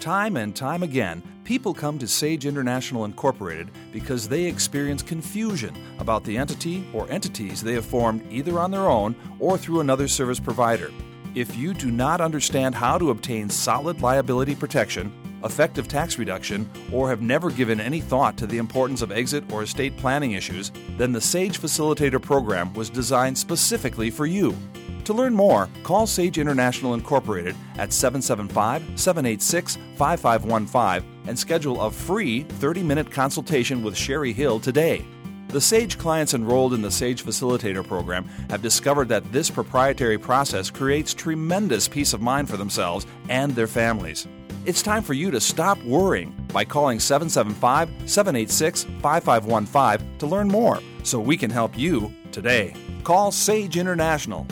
[0.00, 6.22] Time and time again, people come to Sage International Incorporated because they experience confusion about
[6.22, 10.38] the entity or entities they have formed either on their own or through another service
[10.38, 10.92] provider.
[11.34, 17.08] If you do not understand how to obtain solid liability protection, effective tax reduction, or
[17.08, 21.10] have never given any thought to the importance of exit or estate planning issues, then
[21.10, 24.56] the SAGE Facilitator program was designed specifically for you.
[25.08, 32.42] To learn more, call Sage International Incorporated at 775 786 5515 and schedule a free
[32.42, 35.02] 30 minute consultation with Cheri Hill today.
[35.48, 40.68] The SAGE clients enrolled in the SAGE Facilitator program have discovered that this proprietary process
[40.68, 44.26] creates tremendous peace of mind for themselves and their families.
[44.66, 50.80] It's time for you to stop worrying by calling 775 786 5515 to learn more
[51.02, 52.74] so we can help you today.
[53.04, 54.46] Call Sage International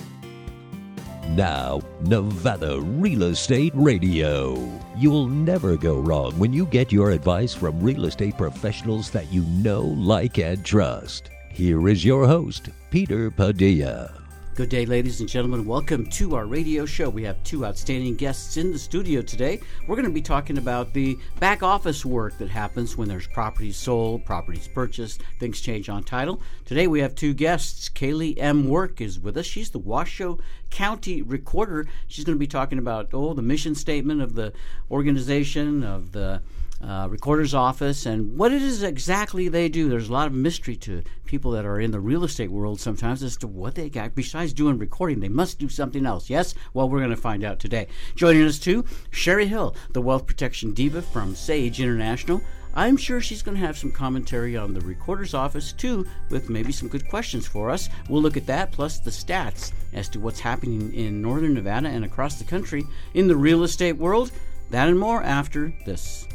[1.30, 4.56] now, Nevada Real Estate Radio.
[4.96, 9.42] You'll never go wrong when you get your advice from real estate professionals that you
[9.42, 11.30] know, like, and trust.
[11.50, 14.25] Here is your host, Peter Padilla.
[14.56, 15.66] Good day, ladies and gentlemen.
[15.66, 17.10] Welcome to our radio show.
[17.10, 19.60] We have two outstanding guests in the studio today.
[19.86, 23.76] We're going to be talking about the back office work that happens when there's properties
[23.76, 26.40] sold, properties purchased, things change on title.
[26.64, 27.90] Today we have two guests.
[27.90, 28.66] Kalie M.
[28.66, 29.44] Work is with us.
[29.44, 30.38] She's the Washoe
[30.70, 31.86] County Recorder.
[32.08, 34.54] She's going to be talking about oh the mission statement of the
[34.90, 36.40] organization of the
[36.82, 39.88] uh, recorder's office and what it is exactly they do.
[39.88, 43.22] There's a lot of mystery to people that are in the real estate world sometimes
[43.22, 44.14] as to what they got.
[44.14, 46.28] Besides doing recording, they must do something else.
[46.28, 46.54] Yes?
[46.74, 47.88] Well, we're going to find out today.
[48.14, 52.42] Joining us too, Cheri Hill, the wealth protection diva from Sage International.
[52.74, 56.72] I'm sure she's going to have some commentary on the recorder's office too, with maybe
[56.72, 57.88] some good questions for us.
[58.10, 62.04] We'll look at that plus the stats as to what's happening in northern Nevada and
[62.04, 64.30] across the country in the real estate world.
[64.68, 66.28] That and more after this.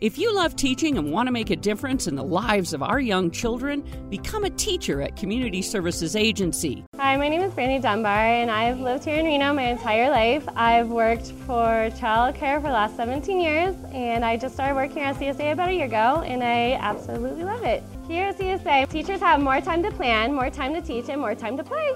[0.00, 3.00] If you love teaching and want to make a difference in the lives of our
[3.00, 6.86] young children, become a teacher at Community Services Agency.
[6.96, 10.48] Hi, my name is Brandy Dunbar, and I've lived here in Reno my entire life.
[10.56, 15.02] I've worked for child care for the last 17 years, and I just started working
[15.02, 17.82] at CSA about a year ago, and I absolutely love it.
[18.08, 21.34] Here at CSA, teachers have more time to plan, more time to teach, and more
[21.34, 21.94] time to play.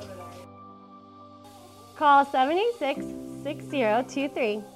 [1.96, 3.02] Call 786
[3.44, 4.73] 6023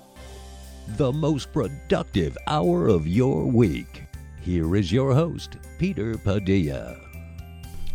[0.97, 4.05] the most productive hour of your week.
[4.41, 7.08] Here is your host, Peter Padilla.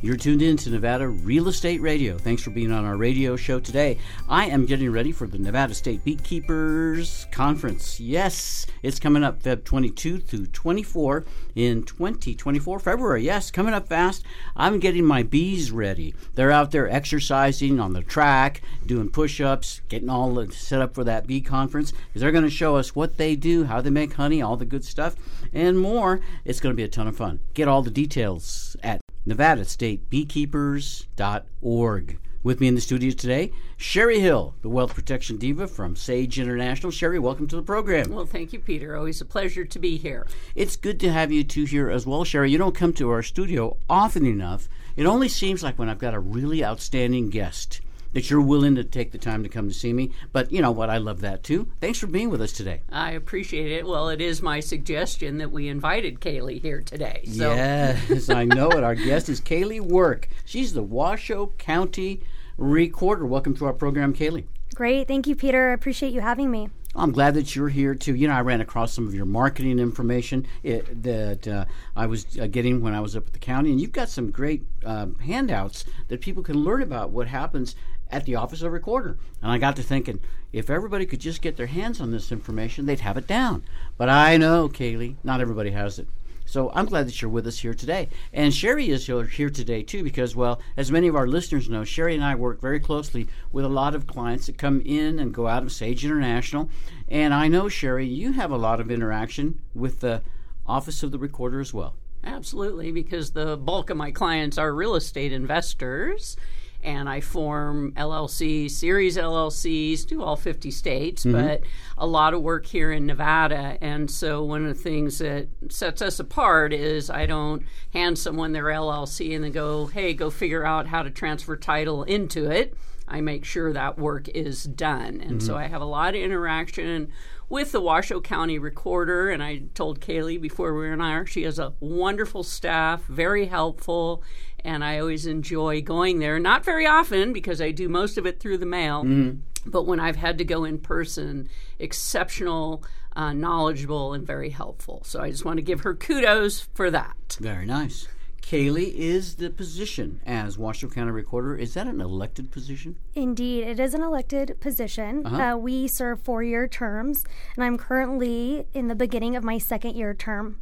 [0.04, 2.18] You're tuned in to Nevada Real Estate Radio.
[2.18, 3.98] Thanks for being on our radio show today.
[4.28, 8.02] I am getting ready for the Nevada State Beekeepers Conference.
[8.02, 11.24] Yes, it's coming up Feb 22 through 24
[11.56, 13.24] in 2024, February.
[13.24, 14.26] Yes, coming up fast.
[14.58, 16.14] I'm getting my bees ready.
[16.36, 21.06] They're out there exercising on the track, doing push ups, getting all set up for
[21.06, 21.92] that bee conference.
[21.92, 24.66] because They're going to show us what they do, how they make honey, all the
[24.66, 25.16] good stuff,
[25.54, 26.20] and more.
[26.44, 27.40] It's going to be a ton of fun.
[27.54, 32.20] Get all the details at nevadastatebeekeepers.org.
[32.44, 36.92] With me in the studio today, Cheri Hill, the Wealth Protection Diva from Sage International.
[36.92, 38.12] Cheri, welcome to the program.
[38.12, 38.98] Well, thank you, Peter.
[38.98, 40.28] Always a pleasure to be here.
[40.54, 42.52] It's good to have you two here as well, Cheri.
[42.52, 44.68] You don't come to our studio often enough.
[44.98, 47.80] It only seems like when I've got a really outstanding guest
[48.14, 50.12] that you're willing to take the time to come to see me.
[50.32, 50.90] But you know what?
[50.90, 51.68] I love that too.
[51.82, 52.82] Thanks for being with us today.
[52.92, 53.86] I appreciate it.
[53.86, 57.24] Well, it is my suggestion that we invited Kalie here today.
[57.26, 57.54] So.
[57.54, 58.84] Yes, I know it.
[58.84, 60.30] Our guest is Kalie Work.
[60.46, 62.22] She's the Washoe County
[62.58, 63.26] Recorder.
[63.26, 64.48] Welcome to our program, Kalie.
[64.76, 65.08] Great.
[65.08, 65.70] Thank you, Peter.
[65.70, 66.70] I appreciate you having me.
[66.96, 68.14] I'm glad that you're here too.
[68.14, 72.06] You know, I ran across some of your marketing information it, eh, that uh, I
[72.06, 74.64] was uh, getting when I was up at the county, and you've got some great
[74.86, 77.76] uh, handouts that people can learn about what happens
[78.14, 79.18] at the office of recorder.
[79.42, 80.20] And I got to thinking,
[80.54, 83.64] if everybody could just get their hands on this information, they'd have it down.
[83.98, 86.08] But I know, Kalie, not everybody has it.
[86.46, 88.10] So I'm glad that you're with us here today.
[88.32, 92.14] And Cheri is here today too because, well, as many of our listeners know, Cheri
[92.14, 95.48] and I work very closely with a lot of clients that come in and go
[95.48, 96.70] out of Sage International.
[97.08, 100.22] And I know, Cheri, you have a lot of interaction with the
[100.68, 101.96] Office of the Recorder as well.
[102.24, 106.38] Absolutely, because the bulk of my clients are real estate investors
[106.84, 111.34] and I form LLCs, series LLCs, to all 50 states, mm-hmm.
[111.34, 111.62] but
[111.98, 113.78] a lot of work here in Nevada.
[113.82, 117.64] And so one of the things that sets us apart is I don't
[117.94, 122.04] hand someone their LLC and then go, hey, go figure out how to transfer title
[122.04, 122.76] into it.
[123.08, 125.22] I make sure that work is done.
[125.22, 125.40] And mm-hmm.
[125.40, 127.12] so I have a lot of interaction
[127.50, 129.30] with the Washoe County Recorder.
[129.30, 133.48] And I told Kalie before we were on air, she has a wonderful staff, very
[133.48, 134.24] helpful
[134.64, 136.40] and I always enjoy going there.
[136.40, 139.04] Not very often because I do most of it through the mail.
[139.04, 139.40] Mm-hmm.
[139.66, 141.48] But when I've had to go in person,
[141.80, 142.84] exceptional
[143.16, 145.02] uh, knowledgeable and very helpful.
[145.06, 147.38] So I just want to give her kudos for that.
[147.40, 148.08] Very nice.
[148.42, 151.56] Kalie is the position as Washoe County Recorder.
[151.56, 152.98] Is that an elected position?
[153.16, 155.26] Indeed, it is an elected position.
[155.26, 155.42] Uh-huh.
[155.42, 157.24] Uh, we serve four year terms,
[157.56, 160.60] and I'm currently in the beginning of my second year term.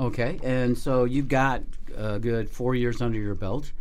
[0.00, 1.62] Okay, and so you've got
[1.98, 3.72] a good four years under your belt,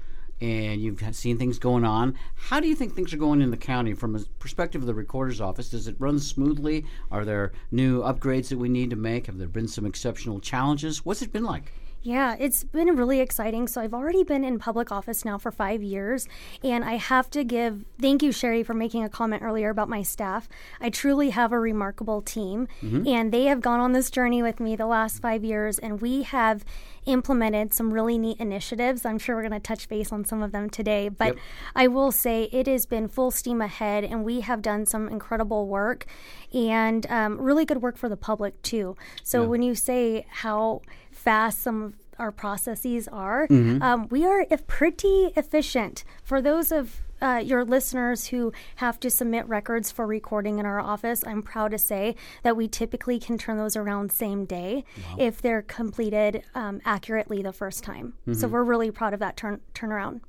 [0.41, 2.15] and you've seen things going on.
[2.35, 4.93] How do you think things are going in the county from a perspective of the
[4.93, 5.69] recorder's office?
[5.69, 6.85] Does it run smoothly?
[7.11, 9.27] Are there new upgrades that we need to make?
[9.27, 11.05] Have there been some exceptional challenges?
[11.05, 11.71] What's it been like?
[12.07, 13.67] Yeah, it's been really exciting.
[13.67, 16.25] So I've already been in public office now for five years,
[16.63, 20.03] and I have to give thank you, Cheri, for making a comment earlier about my
[20.03, 20.47] staff.
[20.79, 24.77] I truly have a remarkable team, and they have gone on this journey with me
[24.77, 26.63] the last five years, and we have
[27.05, 29.05] implemented some really neat initiatives.
[29.05, 31.37] I'm sure we're going to touch base on some of them today, but Yep.
[31.75, 35.67] I will say it has been full steam ahead, and we have done some incredible
[35.67, 36.05] work
[36.53, 38.95] and um, really good work for the public too.
[39.23, 40.83] So when you say how
[41.27, 46.05] fast some of our processes are, um, we are if pretty efficient.
[46.23, 50.79] For those of uh, your listeners who have to submit records for recording in our
[50.79, 54.85] office, I'm proud to say that we typically can turn those around same day
[55.17, 58.13] if they're completed um, accurately the first time.
[58.31, 60.21] So we're really proud of that turn turnaround.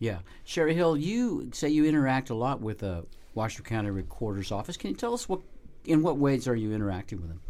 [0.00, 4.76] Yeah, Cheri Hill, you say you interact a lot with the Washoe County Recorder's office.
[4.76, 5.42] Can you tell us what,
[5.84, 7.40] in what ways are you interacting with them?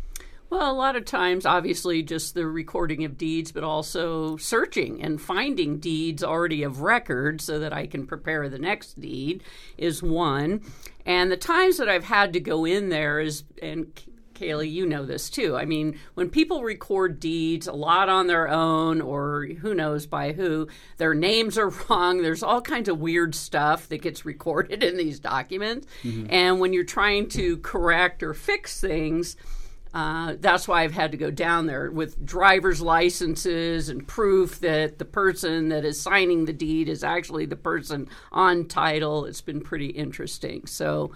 [0.51, 5.21] Well, a lot of times, obviously, just the recording of deeds, but also searching and
[5.21, 9.45] finding deeds already of record so that I can prepare the next deed
[9.79, 10.63] is one.
[11.07, 13.93] And the times that I've had to go in there is, and
[14.35, 15.57] Kalie, you know this too.
[15.57, 20.33] I mean, when people record deeds a lot on their own, or who knows by
[20.33, 20.67] who,
[20.97, 22.23] their names are wrong.
[22.23, 25.87] There's all kinds of weird stuff that gets recorded in these documents.
[26.03, 26.27] Mm-hmm.
[26.29, 29.37] And when you're trying to correct or fix things,
[29.93, 34.99] uh, that's why I've had to go down there with driver's licenses and proof that
[34.99, 39.25] the person that is signing the deed is actually the person on title.
[39.25, 40.67] It's been pretty interesting.
[40.67, 41.11] So,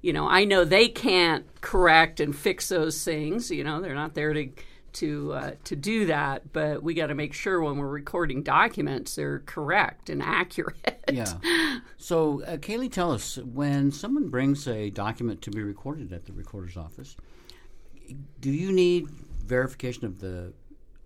[0.00, 3.50] you know, I know they can't correct and fix those things.
[3.50, 4.50] You know, they're not there to
[4.92, 6.52] to uh, to do that.
[6.52, 11.02] But we got to make sure when we're recording documents, they're correct and accurate.
[11.12, 11.34] Yeah.
[12.02, 16.32] So, uh, Kalie, tell us when someone brings a document to be recorded at the
[16.32, 17.14] recorder's office,
[18.40, 19.08] do you need
[19.44, 20.52] verification of the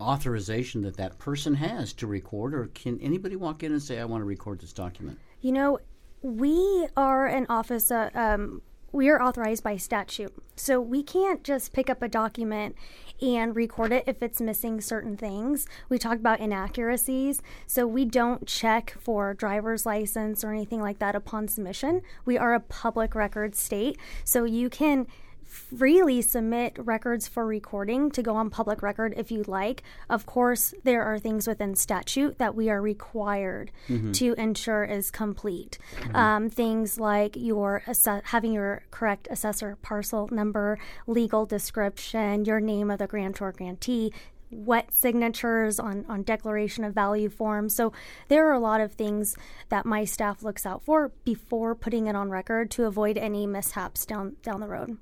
[0.00, 4.04] authorization that that person has to record, or can anybody walk in and say, "I
[4.04, 5.18] want to record this document"?
[5.40, 5.78] You know,
[6.22, 8.62] we are an office, uh, um,
[8.92, 10.32] we are authorized by statute.
[10.56, 12.76] So we can't just pick up a document
[13.20, 15.66] and record it if it's missing certain things.
[15.88, 17.42] We talked about inaccuracies.
[17.66, 22.02] So we don't check for driver's license or anything like that upon submission.
[22.24, 23.98] We are a public record state.
[24.24, 25.08] So you can
[25.54, 29.82] freely submit records for recording to go on public record if you like.
[30.10, 33.70] Of course, there are things within statute that we are required
[34.12, 35.78] to ensure is complete.
[36.12, 37.82] Um, things like your
[38.24, 44.12] having your correct assessor parcel number, legal description, your name of the grantor grantee.
[44.50, 47.74] Wet signatures on, on declaration of value forms.
[47.74, 47.92] So,
[48.28, 49.36] there are a lot of things
[49.68, 54.06] that my staff looks out for before putting it on record to avoid any mishaps
[54.06, 54.98] down down the road.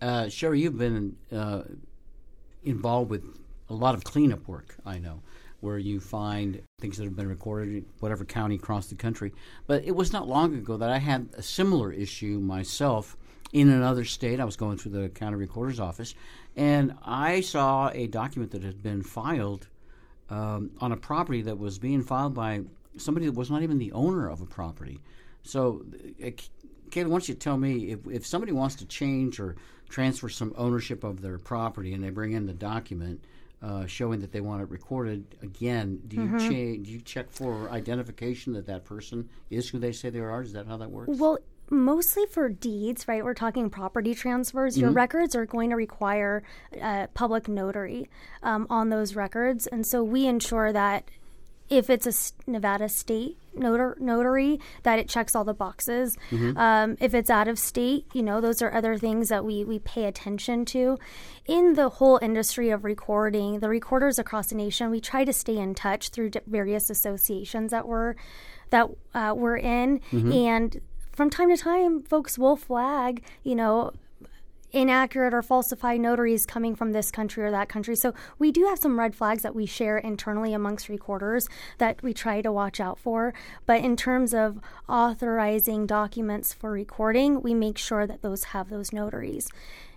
[0.00, 1.62] Uh, Cheri, you've been uh,
[2.64, 3.24] involved with
[3.70, 5.22] a lot of cleanup work, I know,
[5.60, 9.32] where you find things that have been recorded in whatever county across the country.
[9.66, 13.16] But it was not long ago that I had a similar issue myself
[13.52, 14.40] in another state.
[14.40, 16.14] I was going through the county recorder's office,
[16.56, 19.66] and I saw a document that had been filed
[20.30, 22.62] um, on a property that was being filed by
[22.96, 25.00] somebody that was not even the owner of a property.
[25.42, 25.84] So,
[26.24, 26.30] uh,
[26.90, 29.56] Kayla, why don't you tell me if, if somebody wants to change or
[29.88, 33.22] transfer some ownership of their property and they bring in the document
[33.62, 37.70] uh, showing that they want it recorded again, do you cha- do you check for
[37.70, 40.42] identification that that person is who they say they are?
[40.42, 41.18] Is that how that works?
[41.18, 41.38] Well,
[41.70, 43.24] mostly for deeds, right?
[43.24, 44.78] We're talking property transfers.
[44.78, 46.42] Your records are going to require
[46.80, 48.08] a public notary
[48.42, 49.66] um, on those records.
[49.66, 51.08] And so we ensure that
[51.70, 56.18] if it's a Nevada state notar- notary, that it checks all the boxes.
[56.58, 59.78] Um, if it's out of state, you know, those are other things that we, we
[59.78, 60.98] pay attention to.
[61.46, 65.56] In the whole industry of recording, the recorders across the nation, we try to stay
[65.56, 68.14] in touch through various associations that we're
[68.70, 70.00] that uh, we're in,
[70.32, 70.80] and
[71.14, 73.92] from time to time, folks will flag, you know,
[74.74, 77.94] inaccurate or falsified notaries coming from this country or that country.
[77.94, 82.12] So we do have some red flags that we share internally amongst recorders that we
[82.12, 83.32] try to watch out for.
[83.66, 88.92] But in terms of authorizing documents for recording, we make sure that those have those
[88.92, 89.48] notaries.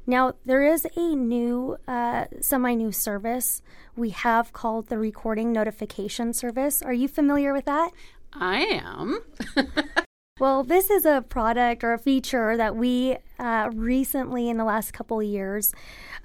[0.05, 3.61] Now, there is a new, uh, semi new service
[3.97, 6.81] we have called the Recording Notification Service.
[6.81, 7.91] Are you familiar with that?
[8.31, 9.19] I am.
[10.39, 14.91] well, this is a product or a feature that we uh, recently, in the last
[14.91, 15.73] couple of years,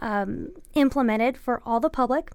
[0.01, 2.31] um, implemented for all the public.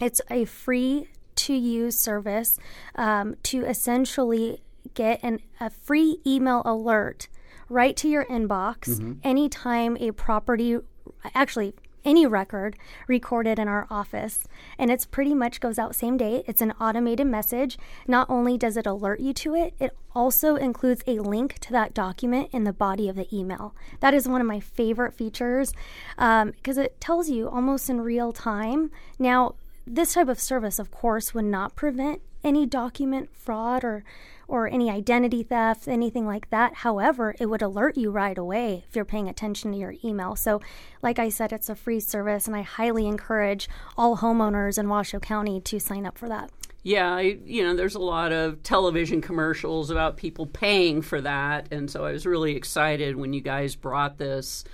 [0.00, 2.58] It's a free to use service
[2.94, 4.62] um, to essentially
[4.94, 7.28] get an, a free email alert
[7.68, 9.12] right to your inbox mm-hmm.
[9.22, 10.76] anytime a property,
[11.34, 14.44] actually, any record recorded in our office.
[14.78, 16.42] And it's pretty much goes out same day.
[16.46, 17.78] It's an automated message.
[18.06, 21.94] Not only does it alert you to it, it also includes a link to that
[21.94, 23.74] document in the body of the email.
[24.00, 25.72] That is one of my favorite features
[26.16, 28.90] because um, it tells you almost in real time.
[29.18, 29.54] Now,
[29.86, 34.04] this type of service, of course, would not prevent any document fraud or
[34.52, 36.74] or any identity theft, anything like that.
[36.74, 40.36] However, it would alert you right away if you're paying attention to your email.
[40.36, 40.60] So,
[41.00, 43.66] like I said, it's a free service, and I highly encourage
[43.96, 46.50] all homeowners in Washoe County to sign up for that.
[46.82, 51.72] Yeah, I, you know, there's a lot of television commercials about people paying for that,
[51.72, 54.64] and so I was really excited when you guys brought this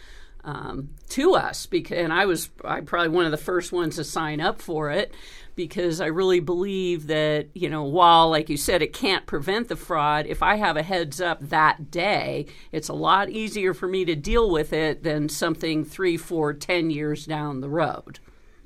[0.43, 4.05] um, to us because and I was I probably one of the first ones to
[4.05, 5.13] sign up for it
[5.59, 9.75] because I really believe that you know while like you said it can't prevent the
[9.75, 14.05] fraud if I have a heads up that day it's a lot easier for me
[14.05, 18.21] to deal with it than something three four ten years down the road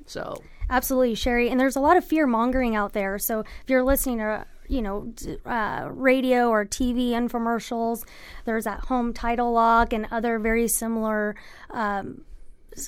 [0.05, 1.49] so Absolutely, Cheri.
[1.49, 3.19] And there's a lot of fear mongering out there.
[3.19, 5.13] So if you're listening to you know,
[5.45, 8.05] uh, radio or TV infomercials.
[8.45, 11.35] There's that home title lock and other very similar
[11.69, 12.21] um,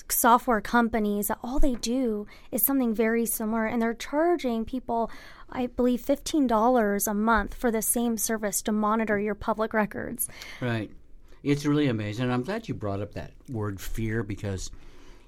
[0.08, 5.10] software companies that all they do is something very similar, and they're charging people,
[5.50, 10.28] I believe, fifteen dollars a month for the same service to monitor your public records.
[10.60, 10.90] Right.
[11.42, 14.70] It's really amazing, and I'm glad you brought up that word fear because,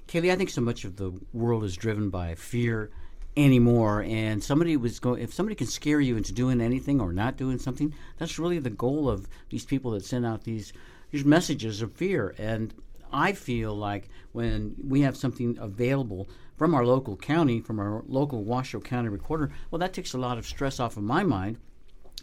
[0.08, 2.90] Kalie, I think so much of the world is driven by fear
[3.36, 4.02] anymore.
[4.02, 7.58] And somebody was going, if somebody can scare you into doing anything or not doing
[7.58, 10.72] something, that's really the goal of these people that send out these
[11.10, 12.34] these messages of fear.
[12.36, 12.74] And
[13.12, 18.44] I feel like when we have something available from our local county, from our local
[18.44, 21.58] Washoe County recorder, well, that takes a lot of stress off of my mind.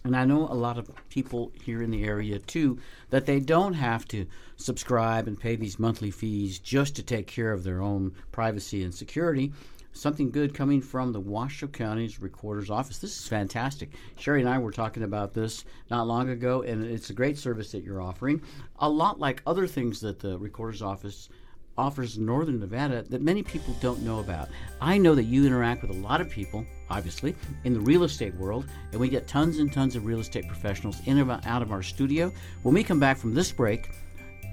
[0.04, 2.78] And I know a lot of people here in the area too
[3.10, 7.52] that they don't have to subscribe and pay these monthly fees just to take care
[7.52, 9.52] of their own privacy and security
[9.96, 13.00] something good coming from the Washoe County's Recorder's Office.
[13.00, 13.92] This is fantastic.
[14.18, 17.72] Cheri and I were talking about this not long ago, and it's a great service
[17.72, 18.42] that you're offering.
[18.80, 21.30] A lot like other things that the Recorder's Office
[21.78, 24.50] offers in Northern Nevada that many people don't know about.
[24.82, 28.36] I know that you interact with a lot of people, obviously, in the real estate
[28.36, 31.72] world, and we get tons and tons of real estate professionals in and out of
[31.72, 32.32] our studio.
[32.64, 33.90] When we come back from this break,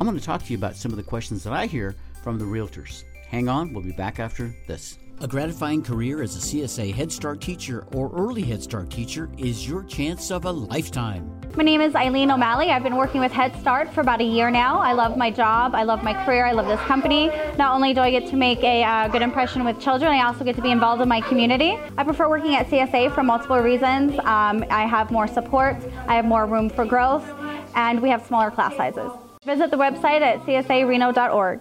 [0.00, 2.38] I'm going to talk to you about some of the questions that I hear from
[2.38, 3.04] the realtors.
[3.28, 4.98] Hang on, we'll be back after this.
[5.20, 9.68] A gratifying career as a CSA Head Start teacher or early Head Start teacher is
[9.68, 11.40] your chance of a lifetime.
[11.56, 12.70] My name is Eileen O'Malley.
[12.70, 14.80] I've been working with Head Start for about a year now.
[14.80, 15.76] I love my job.
[15.76, 16.44] I love my career.
[16.46, 17.28] I love this company.
[17.56, 20.44] Not only do I get to make a uh, good impression with children, I also
[20.44, 21.78] get to be involved in my community.
[21.96, 24.18] I prefer working at CSA for multiple reasons.
[24.20, 25.76] Um, I have more support,
[26.08, 27.24] I have more room for growth,
[27.76, 29.10] and we have smaller class sizes.
[29.44, 31.60] Visit the website at csareno.org.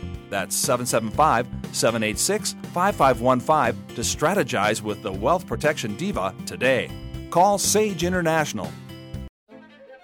[0.31, 6.89] That's 775 786 5515 to strategize with the Wealth Protection Diva today.
[7.29, 8.71] Call Sage International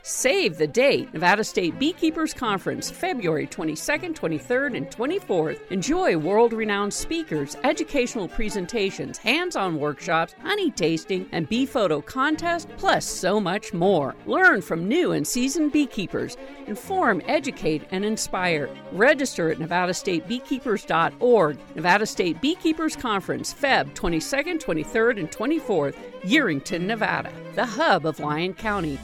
[0.07, 5.59] Save the date Nevada State Beekeepers Conference, February 22nd, 23rd, and 24th.
[5.69, 12.69] Enjoy world renowned speakers, educational presentations, hands on workshops, honey tasting, and bee photo contest,
[12.77, 14.15] plus so much more.
[14.25, 16.37] Learn from new and seasoned beekeepers.
[16.67, 18.69] Inform, educate, and inspire.
[18.93, 21.57] Register at nevadastatebeekeepers.org.
[21.75, 28.53] Nevada State Beekeepers Conference, Feb 22nd, 23rd, and 24th, Yerington, Nevada, the hub of Lyon
[28.53, 28.97] County.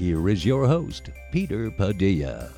[0.00, 2.50] Here is your host, Peter Padilla.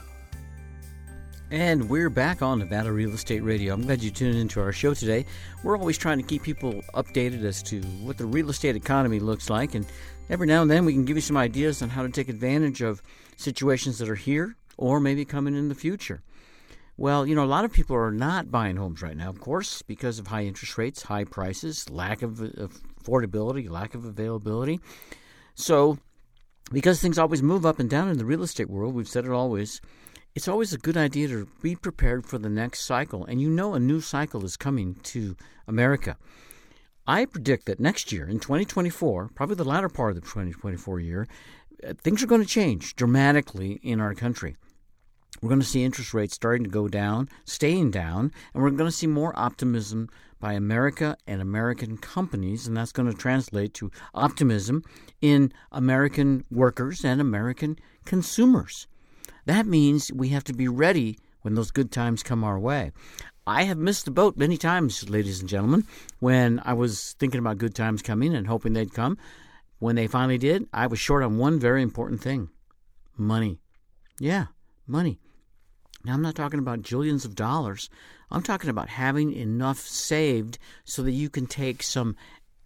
[1.51, 3.75] And we're back on Nevada Real Estate Radio.
[3.75, 5.27] I'm glad you tuned into our show today.
[5.65, 9.51] We're always trying to keep people updated as to what the real estate economy looks
[9.51, 9.75] like.
[9.75, 9.85] And
[10.31, 12.81] every now and then we can give you some ideas on how to take advantage
[12.81, 13.03] of
[13.37, 16.23] situations that are here or maybe coming in the future.
[16.97, 19.83] Well, you know, a lot of people are not buying homes right now, of course,
[19.83, 24.79] because of high interest rates, high prices, lack of, affordability, lack of availability.
[25.57, 25.99] So,
[26.73, 29.31] because things always move up and down in the real estate world, we've said it
[29.31, 29.81] always,
[30.35, 33.25] it's always a good idea to be prepared for the next cycle.
[33.27, 35.37] And you know a new cycle is coming to
[35.69, 36.17] America.
[37.07, 41.29] I predict that next year, in 2024, probably the latter part of the 2024 year,
[41.87, 44.57] uh, things are going to change dramatically in our country.
[45.41, 48.89] We're going to see interest rates starting to go down, staying down, and we're going
[48.89, 50.09] to see more optimism
[50.43, 54.83] by America and American companies, and that's going to translate to optimism
[55.21, 58.89] in American workers and American consumers.
[59.47, 62.91] That means we have to be ready when those good times come our way.
[63.47, 65.87] I have missed the boat many times, ladies and gentlemen,
[66.19, 69.19] when I was thinking about good times coming and hoping they'd come.
[69.79, 72.51] When they finally did, I was short on one very important thing
[73.17, 73.61] money.
[74.19, 74.47] Yeah,
[74.89, 75.21] money.
[76.05, 77.89] Now, I'm not talking about jillions of dollars.
[78.33, 82.17] I'm talking about having enough saved so that you can take some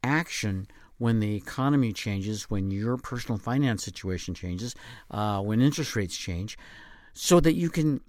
[0.03, 0.69] action
[0.99, 4.75] when the economy changes, when your personal finance situation changes,
[5.11, 6.57] uh, when interest rates change,
[7.13, 8.01] so that you can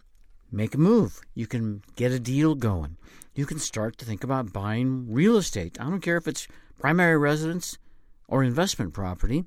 [0.52, 1.20] make a move.
[1.34, 2.98] You can get a deal going.
[3.36, 5.78] You can start to think about buying real estate.
[5.80, 6.48] I don't care if it's
[6.80, 7.78] primary residence
[8.28, 9.46] or investment property.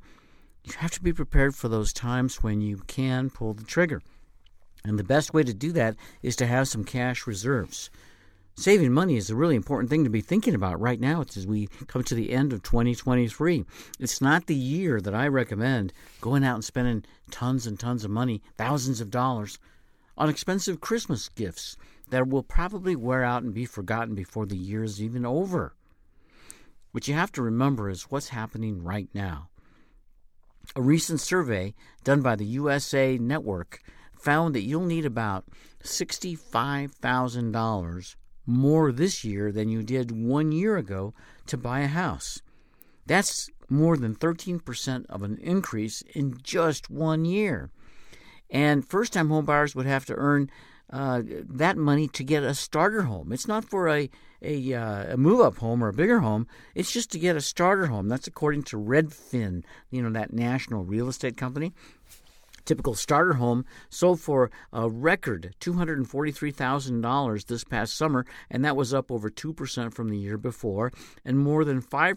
[0.65, 4.03] You have to be prepared for those times when you can pull the trigger.
[4.85, 7.91] And the best way to do that is to have some cash reserves.
[8.57, 11.69] Saving money is a really important thing to be thinking about right now as we
[11.87, 13.65] come to the end of 2023.
[13.99, 18.11] It's not the year that I recommend going out and spending tons and tons of
[18.11, 19.59] money, thousands of dollars,
[20.19, 21.77] on expensive Christmas gifts
[22.11, 25.75] that will probably wear out and be forgotten before the year is even over.
[26.93, 29.49] What you have to remember is what's happening right now.
[30.77, 33.81] A recent survey done by the USA Network
[34.21, 35.45] found that you'll need about
[35.83, 41.13] $65,000 more this year than you did one year ago
[41.47, 42.43] to buy a house.
[43.07, 47.71] That's more than 13% of an increase in just one year.
[48.51, 50.51] And first time homebuyers would have to earn
[50.93, 53.33] uh, that money to get a starter home.
[53.33, 54.11] It's not for a
[54.43, 56.47] a, uh, a move up home or a bigger home.
[56.75, 58.09] It's just to get a starter home.
[58.09, 61.73] That's according to Redfin, you know that national real estate company.
[62.65, 69.11] Typical starter home sold for a record $243,000 this past summer, and that was up
[69.11, 70.93] over 2% from the year before,
[71.25, 72.17] and more than 5%,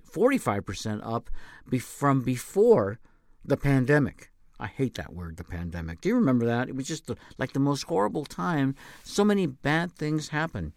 [0.00, 1.30] 45% up
[1.68, 2.98] be- from before
[3.44, 4.30] the pandemic.
[4.58, 6.00] I hate that word, the pandemic.
[6.00, 6.68] Do you remember that?
[6.68, 8.76] It was just the, like the most horrible time.
[9.02, 10.72] So many bad things happened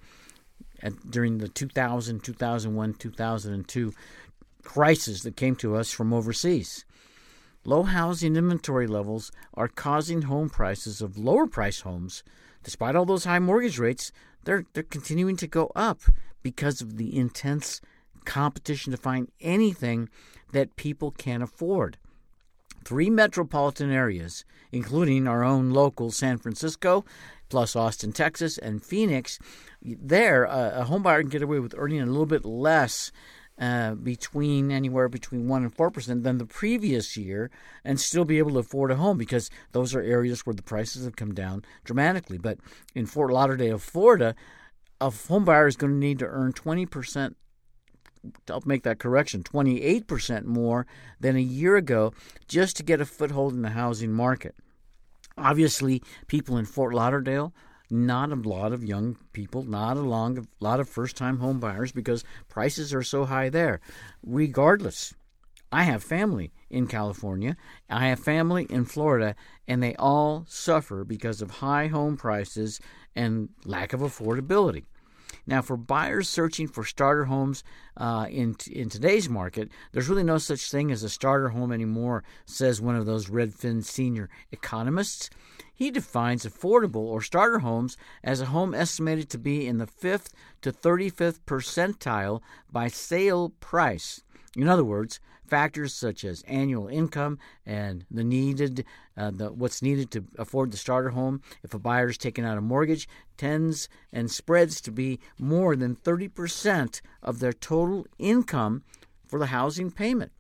[0.82, 3.94] at, during the 2000, 2001, 2002
[4.64, 6.86] crisis that came to us from overseas.
[7.68, 12.24] Low housing inventory levels are causing home prices of lower price homes,
[12.64, 14.14] despite all those high mortgage rates,
[14.46, 16.00] they're, they're continuing to go up
[16.42, 17.82] because of the intense
[18.24, 20.08] competition to find anything
[20.54, 21.98] that people can afford
[22.86, 27.04] three metropolitan areas, including our own local San Francisco,
[27.50, 29.40] plus Austin, Texas, and Phoenix,
[29.82, 33.12] there uh, a homebuyer can get away with earning a little bit less.
[33.60, 37.50] Uh, between anywhere between one and four percent than the previous year,
[37.84, 41.06] and still be able to afford a home because those are areas where the prices
[41.06, 42.38] have come down dramatically.
[42.38, 42.60] But
[42.94, 44.36] in Fort Lauderdale, Florida,
[45.02, 47.36] a home buyer is going to need to earn twenty percent
[48.50, 50.86] I'll make that correction, 28% more
[51.20, 52.14] than a year ago
[52.48, 54.56] just to get a foothold in the housing market.
[55.38, 57.54] Obviously, people in Fort Lauderdale,
[57.90, 61.92] not a lot of young people, not a long lot of first time home buyers
[61.92, 63.80] because prices are so high there.
[64.24, 65.14] Regardless,
[65.72, 67.58] I have family in California,
[67.90, 69.36] I have family in Florida,
[69.68, 72.80] and they all suffer because of high home prices
[73.16, 74.86] and lack of affordability.
[75.48, 77.64] Now, for buyers searching for starter homes
[77.96, 82.26] uh, in in today's market, there's really no such thing as a starter home anymore,
[82.46, 85.30] says one of those Redfin senior economists.
[85.74, 90.34] He defines affordable or starter homes as a home estimated to be in the fifth
[90.64, 94.22] to 35th percentile by sale price.
[94.56, 100.12] In other words, factors such as annual income and the needed uh, the, what's needed
[100.12, 103.08] to afford the starter home if a buyer is taking out a mortgage
[103.38, 108.84] tends and spreads to be more than 30% of their total income
[109.28, 110.32] for the housing payment.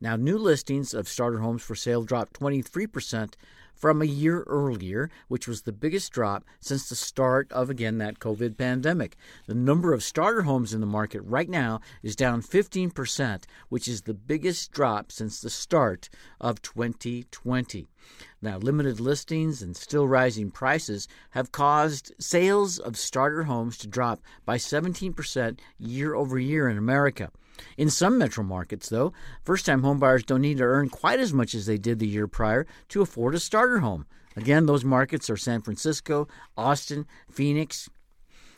[0.00, 3.34] Now, new listings of starter homes for sale dropped 23%
[3.80, 8.18] from a year earlier, which was the biggest drop since the start of, again, that
[8.18, 9.16] COVID pandemic.
[9.46, 14.02] The number of starter homes in the market right now is down 15%, which is
[14.02, 17.88] the biggest drop since the start of 2020.
[18.42, 24.20] Now, limited listings and still rising prices have caused sales of starter homes to drop
[24.44, 27.30] by 17% year over year in America.
[27.76, 31.54] In some metro markets, though, first time homebuyers don't need to earn quite as much
[31.54, 34.06] as they did the year prior to afford a starter home.
[34.36, 37.88] Again, those markets are San Francisco, Austin, Phoenix.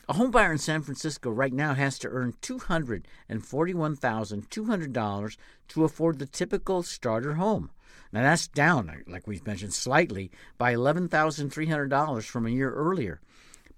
[0.09, 5.37] A homebuyer in San Francisco right now has to earn $241,200
[5.69, 7.69] to afford the typical starter home.
[8.11, 13.21] Now that's down, like we've mentioned, slightly by $11,300 from a year earlier.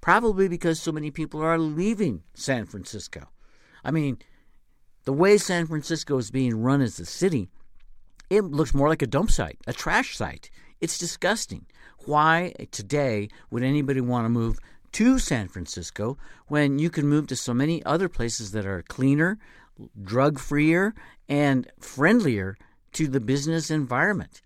[0.01, 3.29] Probably because so many people are leaving San Francisco.
[3.83, 4.17] I mean,
[5.05, 7.49] the way San Francisco is being run as a city,
[8.29, 10.49] it looks more like a dump site, a trash site.
[10.81, 11.65] It's disgusting.
[12.05, 14.59] Why today would anybody want to move
[14.93, 19.37] to San Francisco when you can move to so many other places that are cleaner,
[20.03, 20.93] drug freer,
[21.29, 22.57] and friendlier
[22.93, 24.41] to the business environment?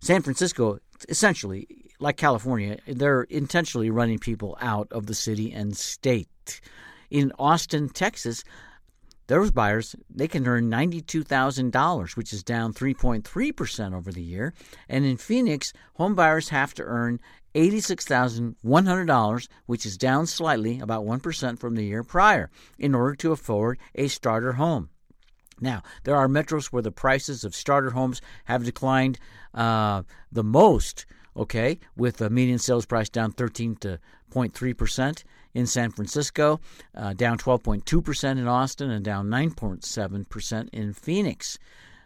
[0.00, 1.66] San Francisco, essentially,
[2.00, 6.60] like California, they're intentionally running people out of the city and state.
[7.10, 8.42] In Austin, Texas,
[9.26, 14.54] those buyers they can earn $92,000, which is down 3.3% over the year.
[14.88, 17.20] And in Phoenix, home buyers have to earn
[17.54, 23.78] $86,100, which is down slightly, about 1% from the year prior, in order to afford
[23.94, 24.88] a starter home.
[25.60, 29.18] Now, there are metros where the prices of starter homes have declined
[29.54, 31.06] uh, the most,
[31.36, 34.00] okay, with the median sales price down 13 to
[34.32, 35.22] 0.3%
[35.54, 36.60] in San Francisco,
[36.94, 41.58] uh, down 12.2% in Austin, and down 9.7% in Phoenix.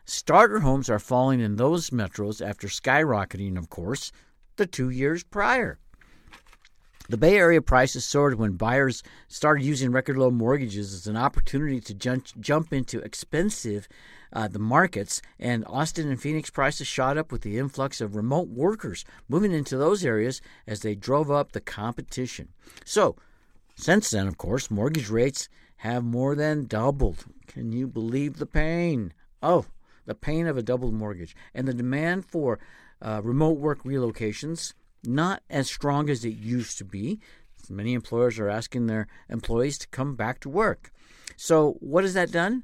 [0.05, 4.13] Starter homes are falling in those metros after skyrocketing, of course,
[4.57, 5.79] the two years prior.
[7.09, 11.81] The Bay Area prices soared when buyers started using record low mortgages as an opportunity
[11.81, 13.87] to jump, into expensive
[14.33, 18.49] uh, the markets, and Austin and Phoenix prices shot up with the influx of remote
[18.49, 22.49] workers moving into those areas as they drove up the competition.
[22.85, 23.15] So,
[23.77, 27.25] since then, of course, mortgage rates have more than doubled.
[27.47, 29.12] Can you believe the pain?
[29.43, 29.67] Oh,
[30.07, 32.59] the pain of a doubled mortgage and the demand for
[33.03, 34.73] uh, remote work relocations
[35.05, 37.21] not as strong as it used to be.
[37.69, 40.91] Many employers are asking their employees to come back to work.
[41.37, 42.62] So, what has that done?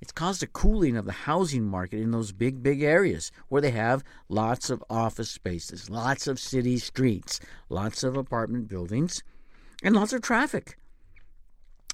[0.00, 3.70] It's caused a cooling of the housing market in those big, big areas where they
[3.70, 9.22] have lots of office spaces, lots of city streets, lots of apartment buildings,
[9.82, 10.76] and lots of traffic.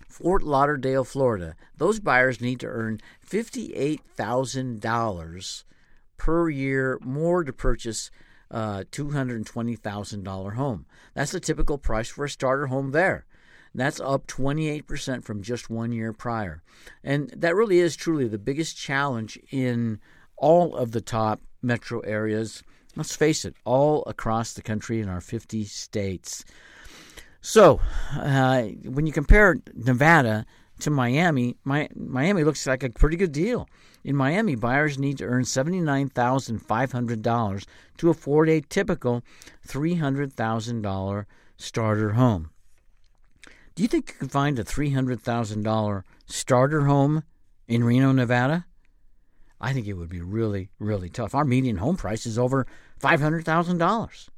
[0.08, 5.64] Fort Lauderdale, Florida, those buyers need to earn $58,000
[6.16, 8.10] per year more to purchase
[8.50, 10.86] uh, a $220,000 home.
[11.14, 13.26] That's the typical price for a starter home there.
[13.74, 16.62] That's up 28% from just one year prior.
[17.04, 20.00] And that really is truly the biggest challenge in
[20.36, 22.62] all of the top metro areas.
[22.96, 26.44] Let's face it, all across the country in our 50 states.
[27.40, 27.80] So,
[28.16, 30.44] uh, when you compare Nevada
[30.80, 33.66] to Miami, my, Miami looks like a pretty good deal.
[34.04, 37.66] In Miami, buyers need to earn $79,500
[37.98, 39.22] to afford a typical
[39.66, 41.24] $300,000
[41.56, 42.50] starter home.
[43.74, 47.22] Do you think you can find a $300,000 starter home
[47.66, 48.64] in Reno, Nevada?
[49.60, 51.34] I think it would be really, really tough.
[51.34, 52.64] Our median home price is over
[53.00, 54.28] $500,000.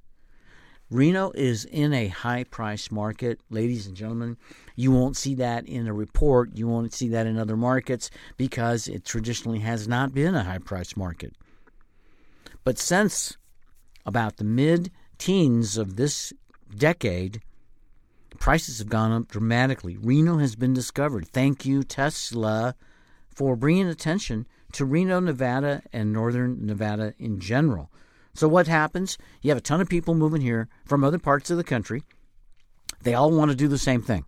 [0.90, 4.36] Reno is in a high price market, ladies and gentlemen.
[4.74, 6.50] You won't see that in a report.
[6.54, 10.58] You won't see that in other markets because it traditionally has not been a high
[10.58, 11.34] price market.
[12.64, 13.36] But since
[14.04, 16.32] about the mid teens of this
[16.76, 17.40] decade,
[18.40, 19.96] prices have gone up dramatically.
[19.96, 21.28] Reno has been discovered.
[21.28, 22.74] Thank you, Tesla,
[23.32, 27.90] for bringing attention to Reno, Nevada, and northern Nevada in general.
[28.34, 29.18] So, what happens?
[29.42, 32.02] You have a ton of people moving here from other parts of the country.
[33.02, 34.24] They all want to do the same thing.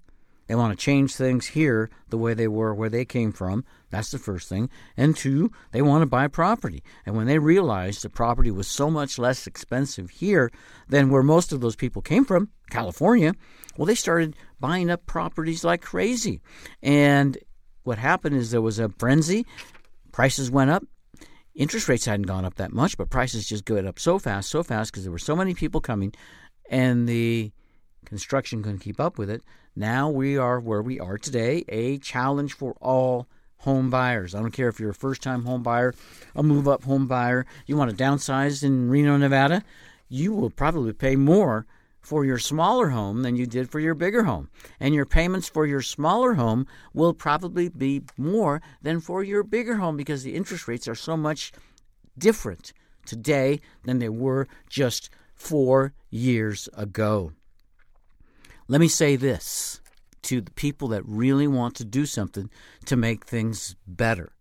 [0.49, 3.65] They want to change things here the way they were where they came from.
[3.91, 4.69] That's the first thing.
[4.97, 6.83] And two, they want to buy property.
[7.07, 10.51] And when they realized the property was so much less expensive here
[10.89, 13.35] than where most of those people came from, California,
[13.77, 16.41] well, they started buying up properties like crazy.
[16.83, 17.39] And
[17.85, 19.47] what happened is there was a frenzy.
[20.11, 20.85] Prices went up.
[21.55, 24.63] Interest rates hadn't gone up that much, but prices just go up so fast, so
[24.63, 26.13] fast because there were so many people coming
[26.71, 27.53] and the
[28.07, 29.43] construction couldn't keep up with it.
[29.77, 33.27] Now we are where we are today, a challenge for all
[33.59, 34.35] home buyers.
[34.35, 35.95] I don't care if you're a first time home buyer,
[36.35, 39.63] a move up home buyer, you want to downsize in Reno, Nevada,
[40.09, 41.67] you will probably pay more
[42.03, 44.51] for your smaller home than you did for your bigger home.
[44.81, 49.77] And your payments for your smaller home will probably be more than for your bigger
[49.77, 51.53] home because the interest rates are so much
[52.19, 52.73] different
[53.07, 57.33] today than they were just four years ago.
[58.69, 59.81] Let me say this
[60.23, 62.51] to the people that really want to do something
[62.87, 64.33] to make things better.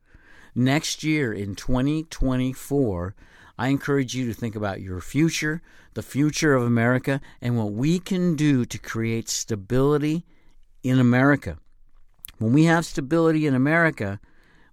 [0.54, 3.16] Next year in 2024,
[3.62, 5.62] I encourage you to think about your future,
[5.94, 10.26] the future of America, and what we can do to create stability
[10.82, 11.60] in America.
[12.40, 14.20] When we have stability in America,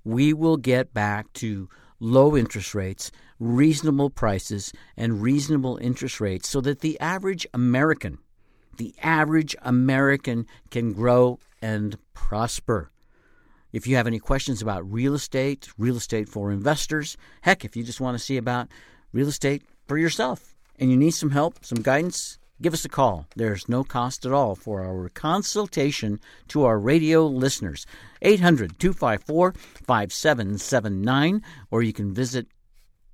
[0.05, 1.69] we will get back to
[2.01, 8.17] low interest rates, reasonable prices, and reasonable interest rates so that the average American,
[8.79, 12.91] the average American can grow and prosper.
[13.73, 17.83] If you have any questions about real estate, real estate for investors, heck, if you
[17.83, 18.69] just want to see about
[19.13, 23.27] real estate for yourself and you need some help, some guidance, give us a call.
[23.37, 27.85] There's no cost at all for our consultation to our radio listeners.
[28.23, 32.47] 800 254 5779, or you can visit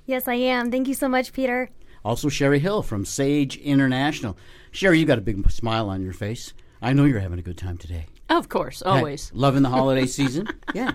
[0.06, 0.70] Yes, I am.
[0.70, 1.70] Thank you so much, Peter.
[2.04, 4.36] Also, Cheri Hill from Sage International.
[4.72, 6.52] Cheri, you got a big smile on your face.
[6.82, 8.06] I know you're having a good time today.
[8.28, 9.30] Of course, always.
[9.30, 10.48] Hey, loving the holiday season?
[10.74, 10.92] yeah.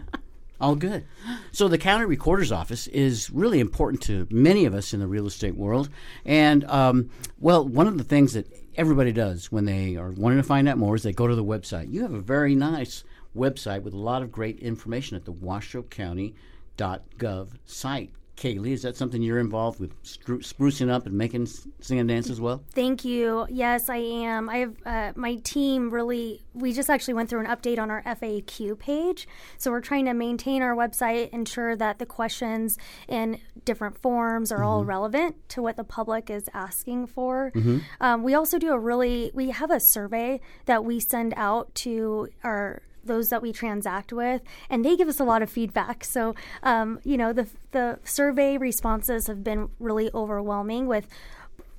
[0.59, 1.05] All good.
[1.51, 5.27] So the county recorder's office is really important to many of us in the real
[5.27, 5.89] estate world.
[6.25, 8.47] And um, well, one of the things that
[8.77, 11.43] everybody does when they are wanting to find out more is they go to the
[11.43, 11.91] website.
[11.91, 13.03] You have a very nice
[13.35, 18.11] website with a lot of great information at the Washoe County.gov site.
[18.35, 21.47] Kalie, is that something you're involved with sprucing up and making
[21.79, 22.63] sing and dance as well?
[22.73, 23.47] Thank you.
[23.49, 24.49] Yes, I am.
[24.49, 26.43] I have uh, my team really.
[26.53, 30.13] We just actually went through an update on our FAQ page, so we're trying to
[30.13, 34.65] maintain our website, ensure that the questions in different forms are mm-hmm.
[34.65, 37.51] all relevant to what the public is asking for.
[37.55, 37.79] Mm-hmm.
[38.01, 39.31] Um, we also do a really.
[39.33, 44.41] We have a survey that we send out to our those that we transact with,
[44.69, 46.03] and they give us a lot of feedback.
[46.03, 51.07] So, um, you know, the the survey responses have been really overwhelming with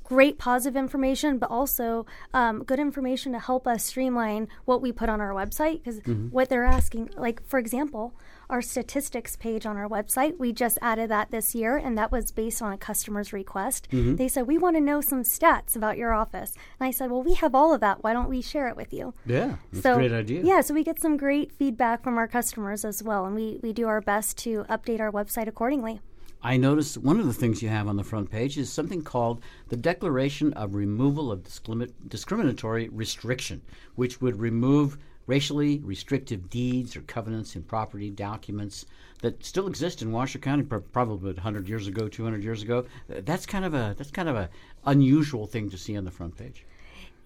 [0.07, 5.09] great positive information, but also um, good information to help us streamline what we put
[5.09, 5.83] on our website.
[5.83, 6.29] Because mm-hmm.
[6.29, 8.15] what they're asking, like for example,
[8.49, 10.39] our statistics page on our website.
[10.39, 13.89] We just added that this year, and that was based on a customer's request.
[13.91, 14.17] Mm-hmm.
[14.17, 16.55] They said, We want to know some stats about your office.
[16.79, 18.03] And I said, Well, we have all of that.
[18.03, 19.15] Why don't we share it with you?
[19.25, 20.43] Yeah, that's so, a great idea.
[20.45, 23.73] Yeah, so we get some great feedback from our customers as well, and we, we
[23.73, 26.01] do our best to update our website accordingly.
[26.47, 29.43] I noticed one of the things you have on the front page is something called
[29.69, 33.63] the Declaration of Removal of Discrimi- Discriminatory Restriction,
[33.97, 38.87] which would remove racially restrictive deeds or covenants in property documents
[39.23, 42.87] that still exist in Washoe County, probably 100 years ago, 200 years ago.
[43.09, 44.49] That's kind of a that's kind of a
[44.85, 46.65] unusual thing to see on the front page.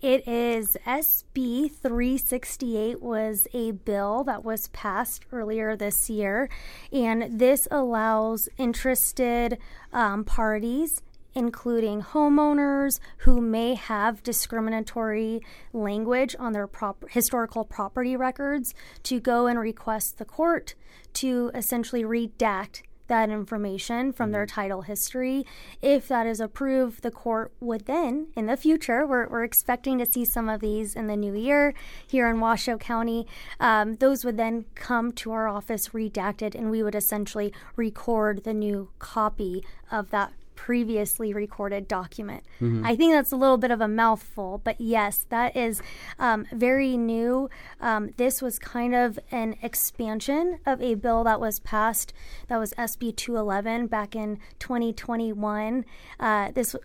[0.02, 6.48] It is SB 368 was a bill that was passed earlier this year,
[6.90, 9.58] and this allows interested
[9.92, 15.40] um, parties including homeowners who may have discriminatory
[15.72, 20.74] language on their prop- historical property records to go and request the court
[21.12, 25.44] to essentially redact that information from their title history.
[25.82, 30.10] If that is approved, the court would then, in the future, we're, we're expecting to
[30.10, 31.74] see some of these in the new year
[32.06, 33.26] here in Washoe County.
[33.58, 38.54] Um, those would then come to our office redacted, and we would essentially record the
[38.54, 40.32] new copy of that
[40.66, 42.44] previously recorded document.
[42.84, 45.80] I think that's a little bit of a mouthful, but yes, that is
[46.18, 47.48] um, very new.
[47.80, 52.12] Um, this was kind of an expansion of a bill that was passed,
[52.48, 55.86] that was SB 211 back in 2021.
[56.18, 56.76] Uh, this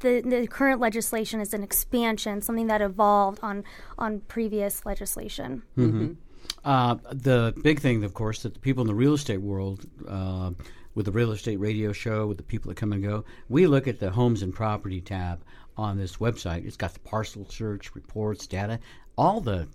[0.00, 3.64] the, the current legislation is an expansion, something that evolved on
[3.96, 5.62] on previous legislation.
[6.64, 10.50] Uh, the big thing, of course, that the people in the real estate world, uh,
[10.98, 13.86] with the real estate radio show, with the people that come and go, we look
[13.86, 15.40] at the homes and property tab
[15.76, 16.66] on this website.
[16.66, 18.80] It's got the parcel search, reports, data,
[19.16, 19.68] all the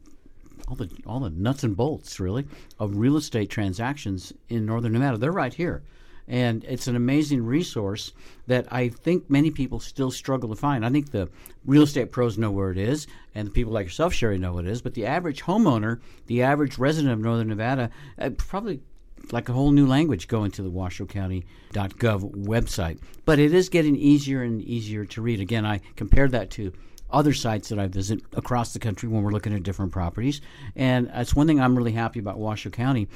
[0.68, 2.46] all the all the nuts and bolts really
[2.78, 5.18] of real estate transactions in northern Nevada.
[5.18, 5.84] They're right here.
[6.28, 8.12] And it's an amazing resource
[8.48, 10.86] that I think many people still struggle to find.
[10.86, 11.30] I think the
[11.66, 14.66] real estate pros know where it is, and the people like yourself, Cheri, know what
[14.66, 14.82] it is.
[14.82, 18.82] But the average homeowner, the average resident of northern Nevada, uh, probably
[19.32, 23.00] like a whole new language going to the washoecounty.gov website.
[23.26, 25.40] But it is getting easier and easier to read.
[25.40, 26.74] Again, I compared that to
[27.10, 30.42] other sites that I visit across the country when we're looking at different properties.
[30.76, 33.08] And that's one thing I'm really happy about Washoe County.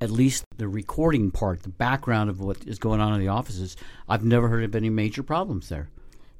[0.00, 3.76] At least the recording part, the background of what is going on in the offices,
[4.08, 5.88] I've never heard of any major problems there.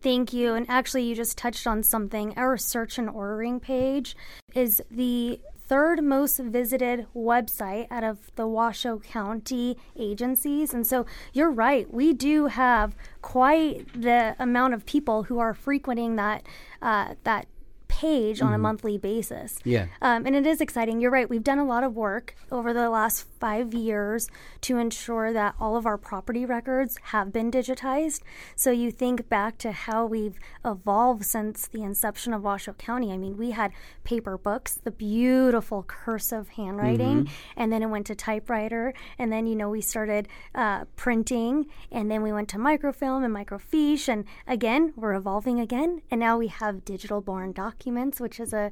[0.01, 0.55] Thank you.
[0.55, 2.35] And actually, you just touched on something.
[2.37, 4.17] Our search and ordering page
[4.53, 5.39] is the
[5.73, 10.75] third most visited website out of the Washoe County agencies.
[10.75, 11.91] And so you're right.
[11.91, 16.43] We do have quite the amount of people who are frequenting that
[16.83, 17.47] uh, that
[17.89, 19.59] page on a monthly basis.
[19.65, 19.87] Yeah.
[20.03, 21.01] Um, and it is exciting.
[21.01, 21.31] You're right.
[21.31, 24.29] We've done a lot of work over the last five years
[24.61, 28.21] to ensure that all of our property records have been digitized.
[28.55, 33.11] So you think back to how we've evolved since the inception of Washoe County.
[33.13, 33.73] I mean, we had
[34.05, 38.95] paper books, the beautiful cursive handwriting, and then it went to typewriter.
[39.19, 43.35] And then, you know, we started uh, printing, and then we went to microfilm and
[43.35, 44.09] microfiche.
[44.09, 46.03] And again, we're evolving again.
[46.13, 48.71] And now we have digital born documents, which is a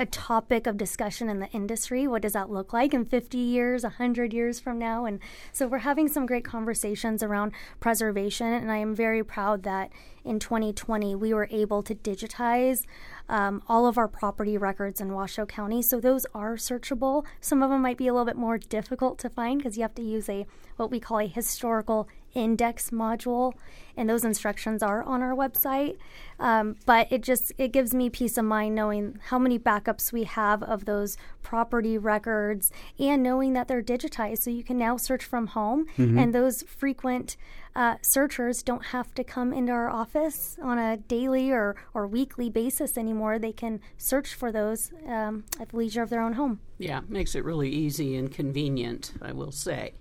[0.00, 2.08] a topic of discussion in the industry.
[2.08, 5.04] What does that look like in 50 years, 100 years from now?
[5.04, 5.20] And
[5.52, 8.46] so we're having some great conversations around preservation.
[8.46, 9.92] And I am very proud that
[10.24, 12.86] in 2020 we were able to digitize
[13.28, 15.82] um, all of our property records in Washoe County.
[15.82, 17.26] So those are searchable.
[17.42, 19.94] Some of them might be a little bit more difficult to find because you have
[19.96, 23.54] to use a what we call a historical index module
[23.96, 25.96] and those instructions are on our website.
[26.38, 30.24] Um, but it just it gives me peace of mind knowing how many backups we
[30.24, 34.38] have of those property records and knowing that they're digitized.
[34.38, 37.36] So you can now search from home and those frequent
[37.74, 42.50] uh, searchers don't have to come into our office on a daily or, or weekly
[42.50, 43.38] basis anymore.
[43.38, 46.60] They can search for those um, at the leisure of their own home.
[46.78, 49.92] Yeah, makes it really easy and convenient, I will say.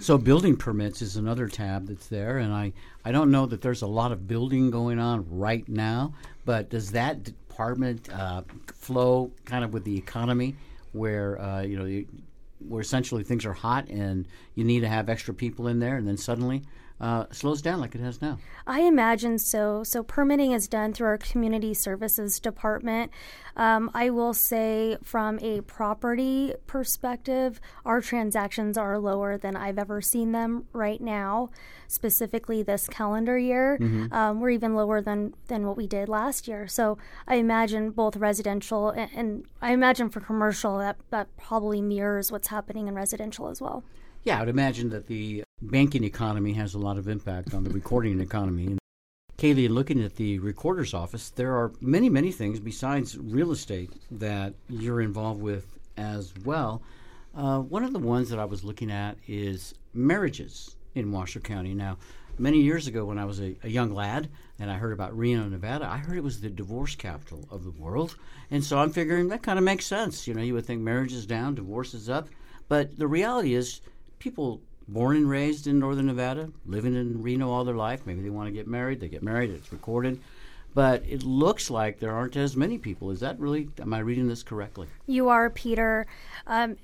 [0.00, 2.72] So building permits is another tab that's there, and I,
[3.04, 6.90] I don't know that there's a lot of building going on right now, but does
[6.90, 8.42] that department uh,
[8.74, 10.56] flow kind of with the economy,
[10.92, 12.06] where uh, you know you,
[12.66, 16.08] where essentially things are hot and you need to have extra people in there, and
[16.08, 16.62] then suddenly
[17.02, 18.38] uh, slows down like it has now.
[18.66, 19.82] I imagine so.
[19.84, 23.10] So permitting is done through our community services department.
[23.56, 30.00] Um, I will say, from a property perspective, our transactions are lower than I've ever
[30.00, 31.50] seen them right now.
[31.88, 34.12] Specifically, this calendar year, Mm-hmm.
[34.14, 36.66] um, we're even lower than than what we did last year.
[36.68, 42.30] So I imagine both residential and, and I imagine for commercial that that probably mirrors
[42.30, 43.82] what's happening in residential as well.
[44.22, 47.70] Yeah, I would imagine that the banking economy has a lot of impact on the
[47.70, 48.66] recording economy.
[48.66, 48.78] And
[49.38, 54.54] Kalie, looking at the recorder's office, there are many, many things besides real estate that
[54.68, 56.82] you're involved with as well.
[57.34, 61.74] Uh, one of the ones that I was looking at is marriages in Washoe County.
[61.74, 61.96] Now,
[62.38, 65.48] many years ago, when I was a, a young lad and I heard about Reno,
[65.48, 68.16] Nevada, I heard it was the divorce capital of the world.
[68.50, 70.26] And so I'm figuring that kind of makes sense.
[70.26, 72.28] You know, you would think marriage is down, divorce is up.
[72.68, 73.80] But the reality is,
[74.18, 78.30] people born and raised in northern Nevada, living in Reno all their life, maybe they
[78.30, 80.20] want to get married, they get married, it's recorded.
[80.74, 83.10] But it looks like there aren't as many people.
[83.10, 84.86] Is that really, am I reading this correctly?
[85.06, 86.06] You are, Peter.
[86.46, 86.76] Um,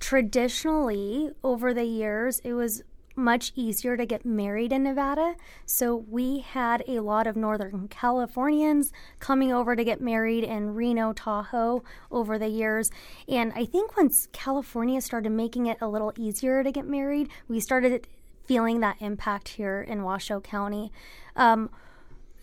[0.00, 2.82] traditionally, over the years, it was
[3.16, 5.34] much easier to get married in Nevada.
[5.66, 11.12] So we had a lot of Northern Californians coming over to get married in Reno,
[11.12, 12.90] Tahoe over the years.
[13.28, 17.60] And I think once California started making it a little easier to get married, we
[17.60, 18.06] started
[18.46, 20.92] feeling that impact here in Washoe County.
[21.36, 21.70] Um,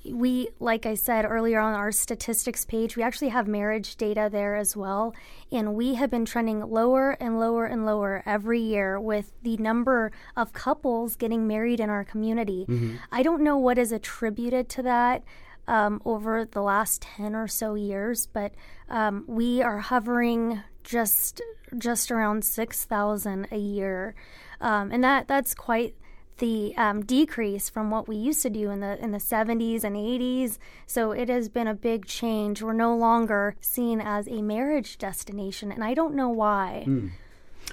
[0.06, 4.56] we, like I said earlier on our statistics page, we actually have marriage data there
[4.56, 5.14] as well.
[5.52, 10.12] And we have been trending lower and lower and lower every year with the number
[10.36, 12.66] of couples getting married in our community.
[13.12, 15.24] I don't know what is attributed to that.
[15.68, 18.52] Um, over the last 10 or so years, but
[18.90, 21.40] um, we are hovering just
[21.78, 24.16] just around 6,000 a year.
[24.60, 25.96] Um, and that that's quite
[26.42, 29.96] the um, decrease from what we used to do in the in the 70s and
[29.96, 30.58] 80s.
[30.86, 32.62] So it has been a big change.
[32.62, 36.84] We're no longer seen as a marriage destination, and I don't know why.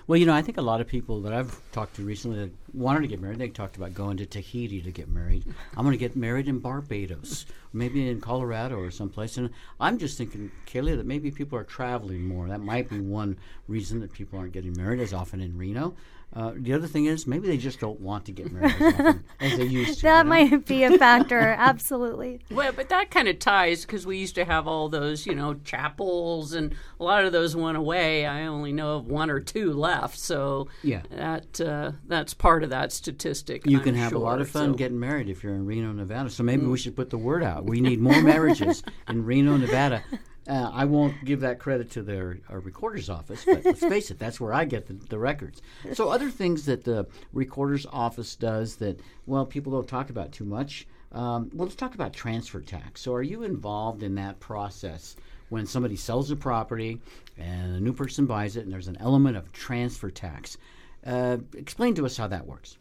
[0.06, 2.52] Well, you know, I think a lot of people that I've talked to recently that
[2.74, 5.44] wanted to get married, they talked about going to Tahiti to get married.
[5.76, 9.36] I'm going to get married in Barbados, maybe in Colorado or someplace.
[9.36, 9.50] And
[9.80, 12.48] I'm just thinking, Kalie, that maybe people are traveling more.
[12.48, 15.94] That might be one reason that people aren't getting married as often in Reno.
[16.30, 19.24] Uh, the other thing is maybe they just don't want to get married as often
[19.40, 20.02] as they used to.
[20.02, 20.28] That you know?
[20.28, 22.40] might be a factor, absolutely.
[22.50, 25.54] Well, but that kind of ties because we used to have all those, you know,
[25.64, 28.26] chapels, and a lot of those went away.
[28.26, 31.00] I only know of one or two left, so Yeah.
[31.10, 33.66] that uh, that's part of that statistic.
[33.66, 35.92] You I'm can have a lot of fun so- getting married if you're in Reno,
[35.92, 36.28] Nevada.
[36.28, 37.64] So maybe we should put the word out.
[37.64, 40.02] We need more marriages in Reno, Nevada.
[40.48, 44.18] Uh, I won't give that credit to their our recorder's office, but let's face it,
[44.18, 45.60] that's where I get the, the records.
[45.92, 50.44] So other things that the recorder's office does that well people don't talk about too
[50.44, 50.86] much.
[51.12, 53.02] Um, well, let's talk about transfer tax.
[53.02, 55.16] So are you involved in that process?
[55.50, 57.00] When somebody sells a property
[57.38, 60.58] and a new person buys it, and there's an element of transfer tax,
[61.06, 62.76] uh, explain to us how that works.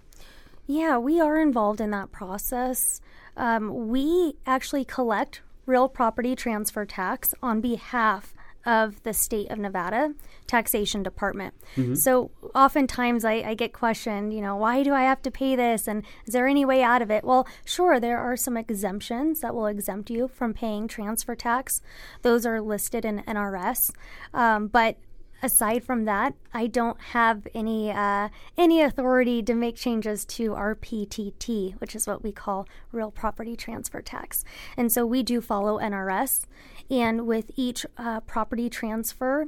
[0.65, 2.99] Yeah, we are involved in that process.
[3.37, 8.33] Um, we actually collect real property transfer tax on behalf
[8.65, 10.13] of the state of Nevada
[10.45, 11.53] taxation department.
[11.95, 15.87] So oftentimes I, I get questioned, you know, why do I have to pay this?
[15.87, 17.23] And is there any way out of it?
[17.23, 21.81] Well, sure, there are some exemptions that will exempt you from paying transfer tax.
[22.23, 23.91] Those are listed in NRS.
[24.33, 24.97] Um, but
[25.41, 30.75] aside from that, I don't have any uh, any authority to make changes to our
[30.75, 34.43] PTT, which is what we call real property transfer tax.
[34.75, 36.45] And so we do follow NRS,
[36.89, 39.47] and with each uh, property transfer.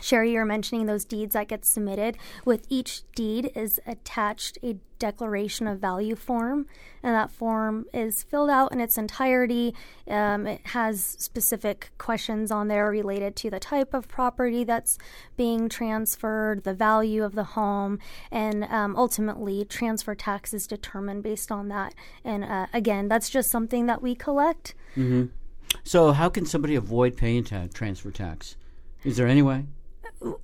[0.00, 2.16] Cheri, you're mentioning those deeds that get submitted.
[2.44, 6.66] With each deed is attached a declaration of value form,
[7.02, 9.74] and that form is filled out in its entirety.
[10.08, 14.96] Um, it has specific questions on there related to the type of property that's
[15.36, 17.98] being transferred, the value of the home,
[18.30, 21.94] and um, ultimately transfer tax is determined based on that.
[22.24, 24.74] And uh, again, that's just something that we collect.
[25.84, 28.56] So, how can somebody avoid paying ta- transfer tax?
[29.04, 29.64] Is there any way?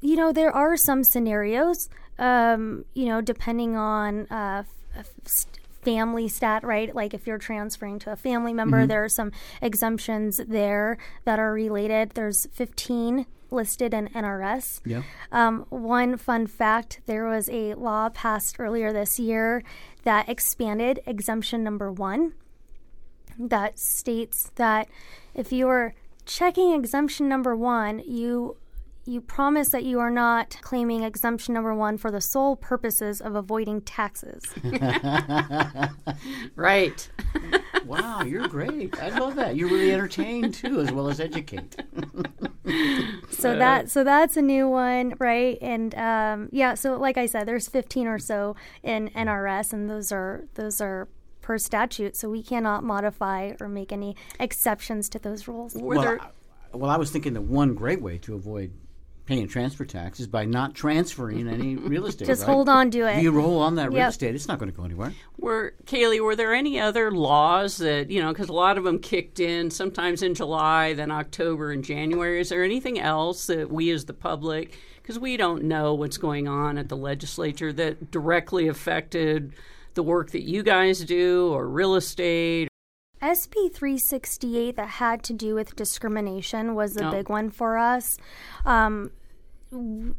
[0.01, 4.64] You know, there are some scenarios, um, you know, depending on uh,
[4.97, 6.95] f- st- family stat, right?
[6.95, 9.31] Like if you're transferring to a family member, there are some
[9.62, 12.11] exemptions there that are related.
[12.11, 14.81] There's 15 listed in NRS.
[14.85, 15.03] Yeah.
[15.31, 19.62] Um, one fun fact there was a law passed earlier this year
[20.03, 22.35] that expanded exemption number one
[23.39, 24.89] that states that
[25.35, 28.57] if you're checking exemption number one, you
[29.07, 33.35] you promise that you are not claiming exemption number one for the sole purposes of
[33.35, 34.43] avoiding taxes.
[36.57, 37.09] right.
[37.87, 39.01] wow, you're great.
[39.01, 39.57] I love that.
[39.57, 41.77] You're really entertained too, as well as educate.
[43.31, 45.57] so that so that's a new one, right?
[45.61, 50.11] And um, yeah, so like I said, there's 15 or so in NRS, and those
[50.11, 51.09] are those are
[51.43, 55.77] per statute, so we cannot modify or make any exceptions to those rules.
[55.77, 58.73] Well, I, well, I was thinking that one great way to avoid
[59.27, 62.27] paying transfer taxes by not transferring any real estate.
[62.27, 62.53] Just right?
[62.53, 63.22] hold on to it.
[63.22, 64.11] You roll on that real yep.
[64.11, 65.12] estate; it's not going to go anywhere.
[65.37, 68.33] Were Kalie, were there any other laws that you know?
[68.33, 72.41] Because a lot of them kicked in sometimes in July, then October and January.
[72.41, 76.49] Is there anything else that we, as the public, because we don't know what's going
[76.49, 79.53] on at the legislature, that directly affected
[79.95, 82.68] the work that you guys do or real estate?
[83.23, 87.11] SB 368 that had to do with discrimination was a oh.
[87.11, 88.19] big one for us.
[88.64, 89.11] Um,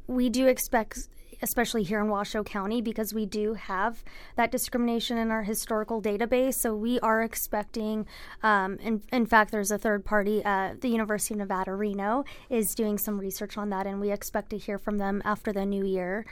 [0.07, 1.07] we do expect
[1.41, 4.03] especially here in Washoe County, because we do have
[4.35, 6.55] that discrimination in our historical database.
[6.55, 8.05] So we are expecting,
[8.43, 12.75] um, in, in fact, there's a third party, uh, the University of Nevada, Reno, is
[12.75, 15.85] doing some research on that, and we expect to hear from them after the new
[15.85, 16.25] year.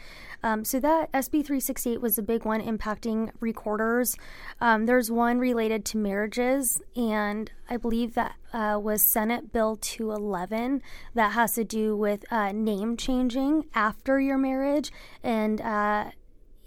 [0.44, 4.18] Um, so that SB 368 was a big one impacting recorders.
[4.62, 10.82] Um, there's one related to marriages, and I believe that uh, was Senate Bill 211
[11.14, 14.92] that has to do with uh, name changing after your marriage
[15.24, 16.12] and uh,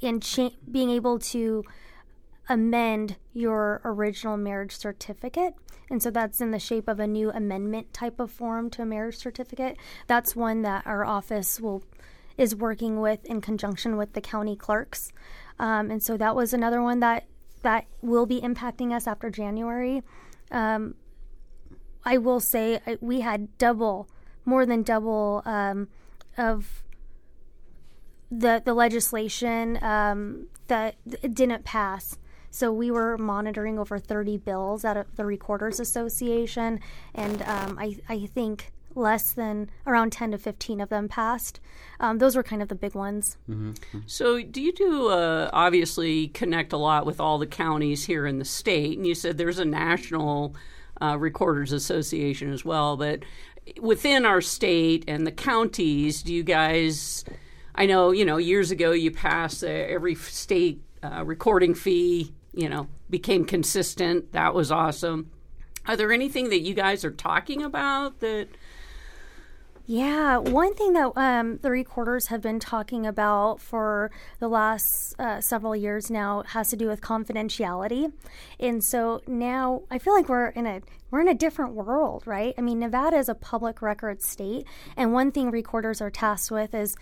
[0.03, 1.65] and cha- being able to
[2.49, 5.55] amend your original marriage certificate.
[5.91, 8.87] And so that's in the shape of a new amendment type of form to a
[8.87, 9.77] marriage certificate.
[10.07, 11.83] That's one that our office will
[12.37, 15.13] is working with in conjunction with the county clerks.
[15.59, 17.25] Um, and so that was another one that
[17.63, 20.03] that will be impacting us after January.
[20.53, 20.95] Um,
[22.09, 24.09] I will say I, we had double,
[24.47, 25.89] more than double um,
[26.39, 26.83] of
[28.31, 30.97] the the legislation um, that
[31.35, 32.17] didn't pass.
[32.51, 36.81] So we were monitoring over 30 bills out of the Recorders Association,
[37.15, 41.61] and um, I, I think less than around 10 to 15 of them passed.
[42.01, 43.37] Um, those were kind of the big ones.
[43.51, 43.99] Mm-hmm.
[44.07, 48.39] So, do you do uh, obviously connect a lot with all the counties here in
[48.39, 48.97] the state?
[48.97, 50.57] And you said there's a national
[51.01, 53.21] uh, Recorders Association as well, but
[53.81, 57.25] within our state and the counties, do you guys?
[57.75, 62.35] I know you know years ago you passed uh, every state uh, recording fee.
[62.53, 64.33] You know became consistent.
[64.33, 65.31] That was awesome.
[65.87, 68.49] Are there anything that you guys are talking about that
[69.91, 75.41] yeah, one thing that um, the recorders have been talking about for the last uh,
[75.41, 78.13] several years now has to do with confidentiality,
[78.61, 82.53] and so now I feel like we're in a we're in a different world, right?
[82.59, 86.75] I mean, Nevada is a public record state, and one thing recorders are tasked with
[86.75, 86.95] is,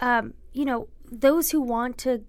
[0.00, 2.24] um, you know, those who want to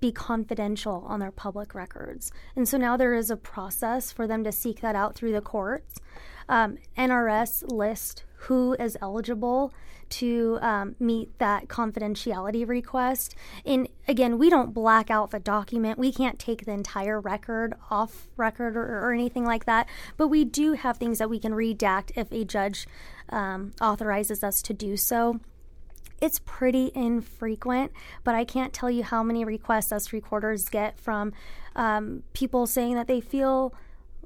[0.00, 4.44] be confidential on their public records, and so now there is a process for them
[4.44, 5.96] to seek that out through the courts.
[6.48, 9.72] Um, NRS list who is eligible
[10.08, 13.34] to um, meet that confidentiality request.
[13.64, 15.98] And again, we don't black out the document.
[15.98, 19.88] We can't take the entire record off record or, or anything like that.
[20.16, 22.86] But we do have things that we can redact if a judge
[23.28, 25.40] um, authorizes us to do so.
[26.20, 27.92] It's pretty infrequent,
[28.24, 31.32] but I can't tell you how many requests us recorders get from
[31.76, 33.72] um, people saying that they feel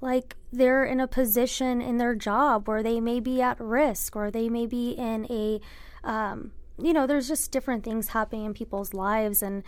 [0.03, 4.31] like they're in a position in their job where they may be at risk or
[4.31, 5.61] they may be in a
[6.05, 9.63] um, you know there's just different things happening in people's lives and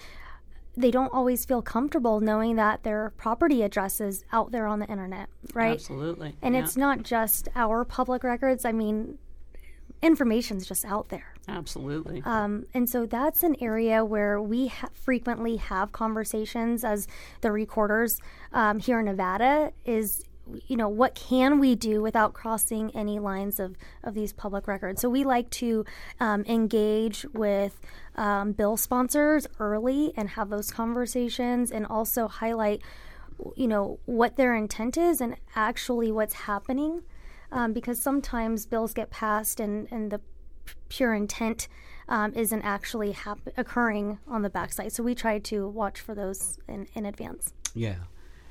[0.76, 4.86] they don't always feel comfortable knowing that their property address is out there on the
[4.86, 5.74] internet right?
[5.74, 6.34] Absolutely.
[6.42, 6.62] And yeah.
[6.62, 8.64] it's not just our public records.
[8.64, 9.18] I mean
[10.02, 12.22] information's just out there absolutely.
[12.24, 17.06] Um, and so that's an area where we ha- frequently have conversations as
[17.40, 18.20] the recorders
[18.52, 20.24] um, here in nevada is
[20.66, 25.00] you know what can we do without crossing any lines of, of these public records?
[25.00, 25.84] So we like to
[26.20, 27.80] um, engage with
[28.16, 32.82] um, bill sponsors early and have those conversations and also highlight
[33.56, 37.02] you know what their intent is and actually what's happening.
[37.52, 40.20] Um, because sometimes bills get passed and, and the
[40.88, 41.68] pure intent
[42.08, 46.58] um, isn't actually hap- occurring on the backside so we try to watch for those
[46.68, 47.96] in, in advance yeah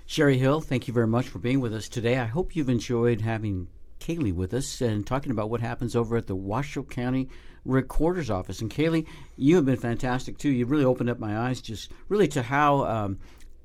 [0.06, 2.20] Cheri Hill, thank you very much for being with us today.
[2.20, 3.68] I hope you've enjoyed having
[4.00, 7.30] Kalie with us and talking about what happens over at the Washoe County
[7.66, 8.60] Recorder's Office.
[8.60, 9.08] And Kalie,
[9.38, 10.50] you have been fantastic too.
[10.50, 13.20] You've really opened up my eyes just really to how um,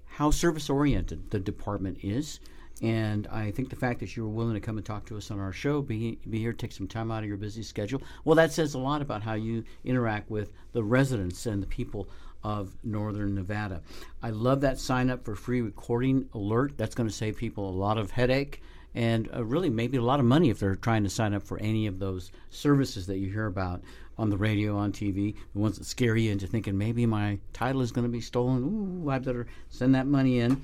[0.06, 2.38] how service oriented the department is.
[2.80, 5.30] And I think the fact that you were willing to come and talk to us
[5.30, 8.36] on our show, be, be here, take some time out of your busy schedule, well,
[8.36, 12.08] that says a lot about how you interact with the residents and the people
[12.44, 13.82] of Northern Nevada.
[14.22, 16.74] I love that sign up for free recording alert.
[16.76, 18.62] That's going to save people a lot of headache
[18.94, 21.58] and uh, really maybe a lot of money if they're trying to sign up for
[21.60, 23.82] any of those services that you hear about
[24.16, 27.80] on the radio, on TV, the ones that scare you into thinking maybe my title
[27.80, 29.04] is going to be stolen.
[29.04, 30.60] Ooh, I better send that money in.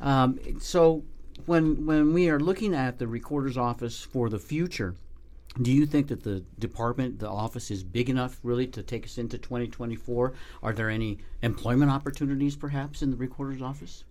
[0.00, 1.04] Um, so
[1.44, 4.94] when when we are looking at the recorder's office for the future,
[5.60, 9.18] do you think that the department, the office, is big enough really to take us
[9.18, 10.32] into 2024?
[10.62, 14.04] Are there any employment opportunities perhaps in the recorder's office?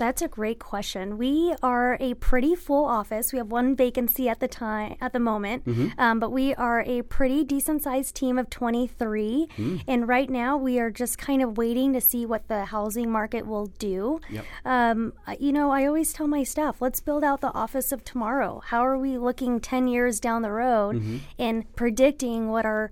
[0.00, 1.18] That's a great question.
[1.18, 3.32] We are a pretty full office.
[3.32, 6.00] We have one vacancy at the time at the moment, Mm-hmm.
[6.00, 9.46] um, but we are a pretty decent sized team of 23.
[9.56, 9.82] Mm.
[9.86, 13.46] And right now, we are just kind of waiting to see what the housing market
[13.46, 14.20] will do.
[14.30, 14.44] Yep.
[14.64, 18.62] Um, you know, I always tell my staff, let's build out the office of tomorrow.
[18.64, 21.18] How are we looking 10 years down the road Mm-hmm.
[21.38, 22.90] and predicting what our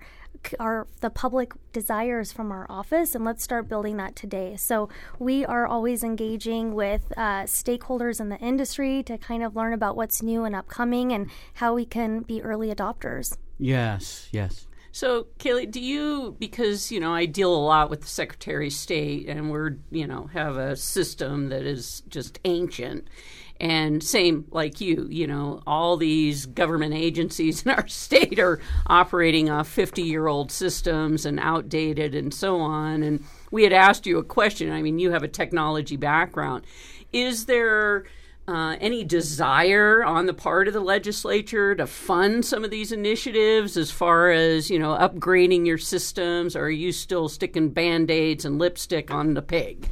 [0.58, 5.44] our the public desires from our office and let's start building that today so we
[5.44, 10.22] are always engaging with uh, stakeholders in the industry to kind of learn about what's
[10.22, 14.66] new and upcoming and how we can be early adopters Yes, yes.
[14.92, 18.72] So, Kalie, do you because you know I deal a lot with the Secretary of
[18.72, 23.08] State, and we're you know have a system that is just ancient,
[23.60, 29.50] and same like you, you know, all these government agencies in our state are operating
[29.50, 33.02] off fifty-year-old systems and outdated and so on.
[33.02, 34.70] And we had asked you a question.
[34.72, 36.64] I mean, you have a technology background.
[37.12, 38.04] Is there
[38.48, 43.76] uh, any desire on the part of the legislature to fund some of these initiatives
[43.76, 48.58] as far as you know upgrading your systems or are you still sticking band-aids and
[48.58, 49.86] lipstick on the pig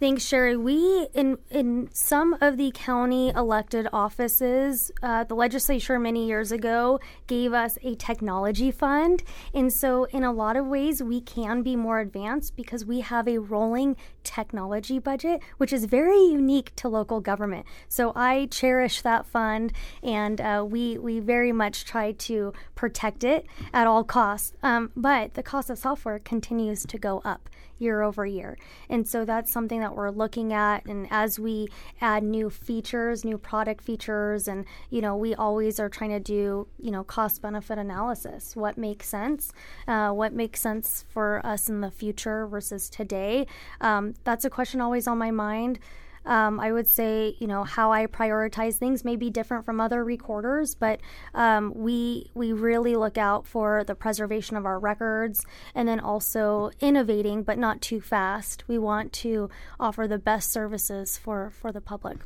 [0.00, 0.56] Thanks, Cheri.
[0.56, 6.98] We in in some of the county elected offices, uh, the legislature many years ago
[7.28, 9.22] gave us a technology fund,
[9.54, 13.28] and so in a lot of ways we can be more advanced because we have
[13.28, 17.64] a rolling technology budget, which is very unique to local government.
[17.88, 19.72] So I cherish that fund,
[20.02, 22.52] and uh, we we very much try to
[22.84, 24.52] protect it at all costs.
[24.62, 28.58] Um, but the cost of software continues to go up year over year.
[28.90, 30.84] And so that's something that we're looking at.
[30.84, 31.68] And as we
[32.02, 36.68] add new features, new product features, and, you know, we always are trying to do,
[36.78, 38.54] you know, cost benefit analysis.
[38.54, 39.50] What makes sense?
[39.88, 43.46] Uh, what makes sense for us in the future versus today?
[43.80, 45.78] Um, that's a question always on my mind.
[46.24, 50.04] Um, I would say, you know, how I prioritize things may be different from other
[50.04, 51.00] recorders, but
[51.34, 55.44] um, we we really look out for the preservation of our records
[55.74, 58.64] and then also innovating, but not too fast.
[58.68, 62.18] We want to offer the best services for for the public.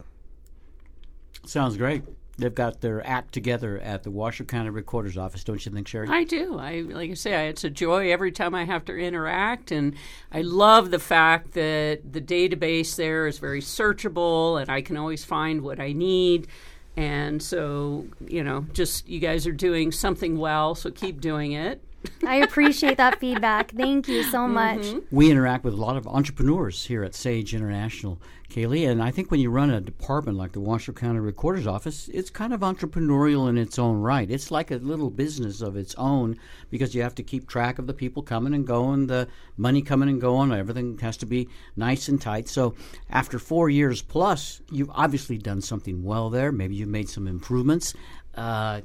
[1.44, 2.03] Sounds great.
[2.39, 6.09] They've got their act together at the Washoe County Recorder's Office, don't you think, Cheri?
[6.09, 6.57] I do.
[6.57, 9.95] I like I say, it's a joy every time I have to interact, and
[10.30, 15.24] I love the fact that the database there is very searchable, and I can always
[15.24, 16.47] find what I need.
[16.97, 21.82] And so, you know, just you guys are doing something well, so keep doing it.
[22.26, 23.72] I appreciate that feedback.
[23.72, 24.86] Thank you so much.
[25.11, 29.30] we interact with a lot of entrepreneurs here at Sage International, Kalie, and I think
[29.30, 33.49] when you run a department like the Washoe County Recorder's Office, it's kind of entrepreneurial
[33.49, 34.30] in its own right.
[34.30, 36.38] It's like a little business of its own
[36.70, 40.09] because you have to keep track of the people coming and going, the money coming
[40.09, 40.53] and going.
[40.53, 42.49] Everything has to be nice and tight.
[42.49, 42.74] So
[43.11, 46.53] after four years plus, you've obviously done something well there.
[46.53, 47.94] Maybe you've made some improvements.
[48.34, 48.82] Uh,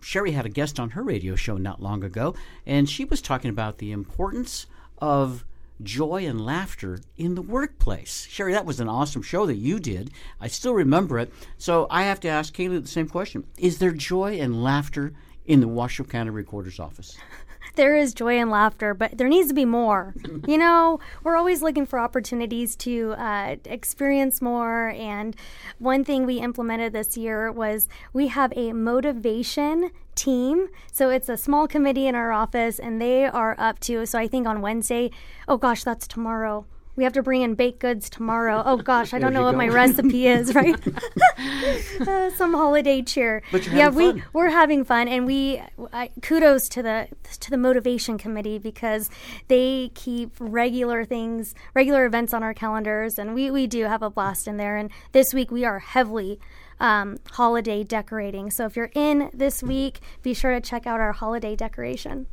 [0.00, 2.34] Cheri had a guest on her radio show not long ago,
[2.66, 4.66] and she was talking about the importance
[4.98, 5.44] of
[5.82, 8.26] joy and laughter in the workplace.
[8.30, 10.10] Cheri, that was an awesome show that you did.
[10.40, 11.32] I still remember it.
[11.58, 15.12] So I have to ask Kalie the same question Is there joy and laughter
[15.46, 17.16] in the Washoe County Recorder's Office?
[17.76, 20.14] there is joy and laughter, but there needs to be more.
[20.46, 24.90] you know, we're always looking for opportunities to uh, experience more.
[24.90, 25.36] And
[25.78, 30.68] one thing we implemented this year was we have a motivation team.
[30.92, 34.28] So it's a small committee in our office, and they are up to, so I
[34.28, 35.10] think on Wednesday,
[35.48, 36.66] oh gosh, that's tomorrow.
[36.96, 38.62] We have to bring in baked goods tomorrow.
[38.64, 40.76] Oh gosh, I don't know what my recipe is, right?
[42.00, 43.42] uh, some holiday cheer.
[43.72, 44.24] Yeah, we fun.
[44.32, 45.62] we're having fun, and we
[45.92, 47.08] I, kudos to the
[47.40, 49.10] to the motivation committee because
[49.48, 54.10] they keep regular things, regular events on our calendars, and we we do have a
[54.10, 54.76] blast in there.
[54.76, 56.40] And this week we are heavily.
[56.82, 58.50] Um, holiday decorating.
[58.50, 62.26] So if you're in this week, be sure to check out our holiday decoration.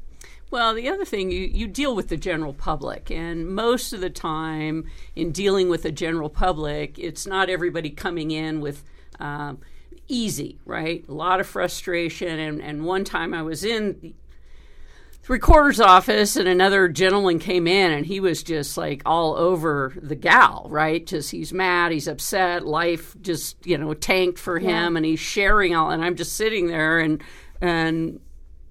[0.50, 4.10] Well, the other thing, you, you deal with the general public, and most of the
[4.10, 8.84] time in dealing with the general public, it's not everybody coming in with
[9.20, 9.60] um,
[10.08, 11.04] easy, right?
[11.08, 12.40] A lot of frustration.
[12.40, 17.92] And, and one time I was in the recorder's office and another gentleman came in
[17.92, 21.06] and he was just like all over the gal, right?
[21.06, 25.76] Just he's mad, he's upset, life just, you know, tanked for him and he's sharing
[25.76, 27.22] all and I'm just sitting there and
[27.60, 28.20] and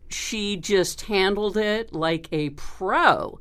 [0.08, 3.38] she just handled it like a pro.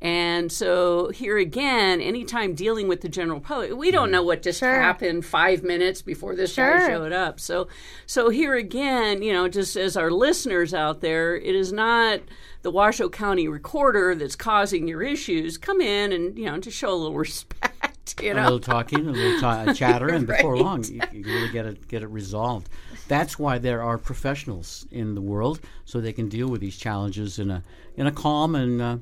[0.00, 4.12] And so here again, anytime dealing with the general public, we don't mm.
[4.12, 4.80] know what just Sure.
[4.80, 7.40] happened five minutes before this guy showed up.
[7.40, 7.66] So,
[8.06, 12.20] so here again, you know, just as our listeners out there, it is not
[12.62, 15.58] the Washoe County Recorder that's causing your issues.
[15.58, 18.22] Come in and you know just show a little respect.
[18.22, 18.42] You know?
[18.42, 20.62] a little talking, a little ta- chatter, and before Right.
[20.62, 22.68] long, you, you really get it get it resolved.
[23.08, 27.38] That's why there are professionals in the world, so they can deal with these challenges
[27.38, 27.62] in a
[27.96, 28.98] in a calm and uh,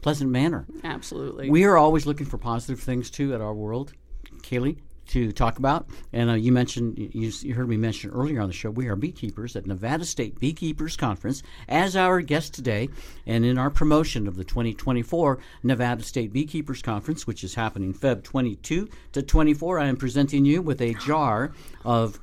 [0.00, 0.66] pleasant manner.
[0.84, 1.48] absolutely.
[1.48, 3.92] We are always looking for positive things too at our world,
[4.42, 4.78] Kalie,
[5.08, 5.86] to talk about.
[6.12, 8.96] And uh, you mentioned, you, you heard me mention earlier on the show, we are
[8.96, 12.88] beekeepers at Nevada State Beekeepers Conference as our guest today.
[13.26, 18.22] And in our promotion of the 2024 Nevada State Beekeepers Conference, which is happening Feb
[18.22, 21.52] 22 to 24, I am presenting you with a jar
[21.84, 22.18] of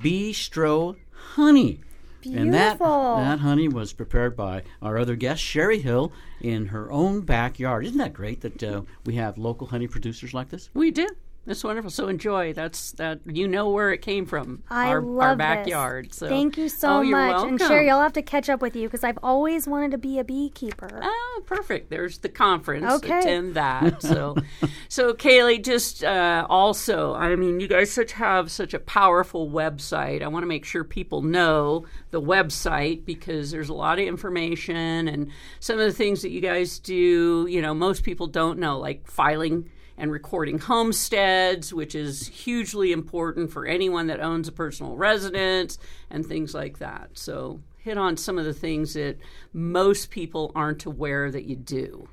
[0.00, 0.96] Bistro
[1.34, 1.80] honey.
[2.24, 7.20] And that, that honey was prepared by our other guest, Cheri Hill, in her own
[7.20, 7.84] backyard.
[7.84, 10.70] Isn't that great that uh, we have local honey producers like this?
[10.72, 11.06] we do.
[11.46, 11.90] That's wonderful.
[11.90, 12.54] So enjoy.
[12.54, 13.20] That's that.
[13.26, 14.62] You know where it came from.
[14.70, 15.38] I our, love our this.
[15.38, 16.14] backyard.
[16.14, 17.32] So Thank you so Oh, you're much.
[17.34, 17.48] welcome.
[17.50, 20.18] And Cheri, I'll have to catch up with you because I've always wanted to be
[20.18, 21.00] a beekeeper.
[21.02, 21.90] Oh, perfect.
[21.90, 22.90] There's the conference.
[22.90, 23.18] Okay.
[23.18, 24.00] Attend that.
[24.02, 24.36] So,
[24.88, 30.22] so Kalie, just uh, also, I mean, you guys such have such a powerful website.
[30.22, 35.08] I want to make sure people know the website because there's a lot of information
[35.08, 35.30] and
[35.60, 37.46] some of the things that you guys do.
[37.50, 43.52] You know, most people don't know, like filing and recording homesteads, which is hugely important
[43.52, 45.78] for anyone that owns a personal residence
[46.10, 47.10] and things like that.
[47.14, 49.18] So, hit on some of the things that
[49.52, 52.08] most people aren't aware that you do.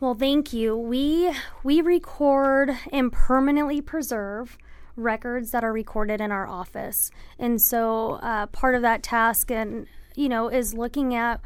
[0.00, 0.76] Well, thank you.
[0.76, 1.34] We
[1.64, 4.56] we record and permanently preserve
[4.96, 9.86] records that are recorded in our office, and so uh, part of that task, and
[10.14, 11.40] you know, is looking at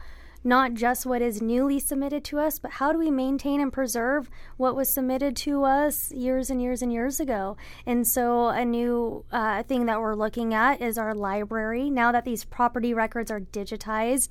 [0.45, 4.28] not just what is newly submitted to us, but how do we maintain and preserve
[4.57, 7.57] what was submitted to us years and years and years ago.
[7.86, 11.90] And so, a new uh, thing that we're looking at is our library.
[11.90, 14.28] Now that these property records are digitized,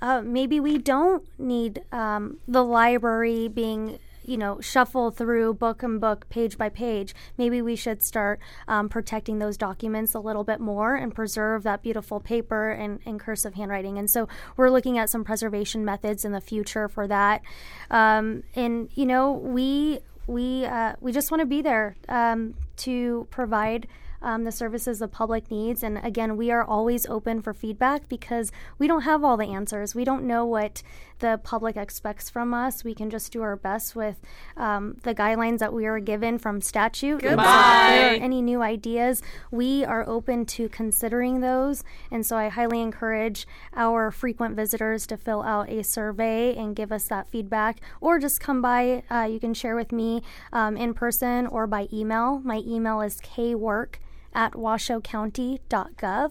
[0.00, 3.98] uh, maybe we don't need um, the library being
[4.28, 7.14] you know shuffle through book and book page by page.
[7.36, 11.82] Maybe we should start um, protecting those documents a little bit more and preserve that
[11.82, 13.98] beautiful paper and, and cursive handwriting.
[13.98, 17.42] And so we're looking at some preservation methods in the future for that.
[17.90, 23.26] Um, and you know we we uh, we just want to be there um, to
[23.30, 23.88] provide
[24.22, 25.82] um, the services the public needs.
[25.82, 29.94] And again, we are always open for feedback because we don't have all the answers.
[29.94, 30.82] We don't know what
[31.20, 32.84] the public expects from us.
[32.84, 34.20] We can just do our best with
[34.56, 37.22] um, the guidelines that we are given from statute.
[37.22, 38.24] And so if there are Goodbye.
[38.24, 41.84] any new ideas, we are open to considering those.
[42.10, 46.92] And so I highly encourage our frequent visitors to fill out a survey and give
[46.92, 49.02] us that feedback, or just come by.
[49.10, 52.40] Uh, you can share with me um, in person or by email.
[52.44, 53.96] My email is kwork
[54.38, 56.30] at washoecounty.gov.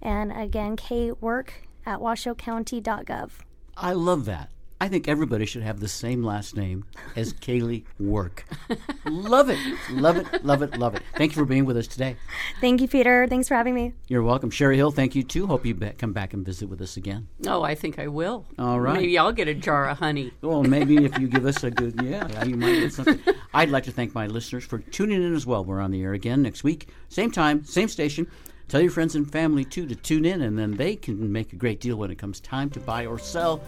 [0.00, 1.48] And again, kwork
[1.84, 3.30] at washoecounty.gov.
[3.76, 4.50] I love that.
[4.82, 8.44] I think everybody should have the same last name as Kalie Work.
[9.06, 9.56] love it.
[9.92, 10.44] Love it.
[10.44, 10.76] Love it.
[10.76, 11.02] Love it.
[11.14, 12.16] Thank you for being with us today.
[12.60, 13.28] Thank you, Peter.
[13.28, 13.92] Thanks for having me.
[14.08, 14.50] You're welcome.
[14.50, 15.46] Cheri Hill, thank you too.
[15.46, 17.28] Hope you be- come back and visit with us again.
[17.46, 18.44] Oh, I think I will.
[18.58, 18.94] All right.
[18.94, 20.32] Maybe I'll get a jar of honey.
[20.42, 23.20] Well, maybe if you give us a good, yeah, you might get something.
[23.54, 25.64] I'd like to thank my listeners for tuning in as well.
[25.64, 28.26] We're on the air again next week, same time, same station.
[28.66, 31.56] Tell your friends and family too to tune in, and then they can make a
[31.56, 33.60] great deal when it comes time to buy or sell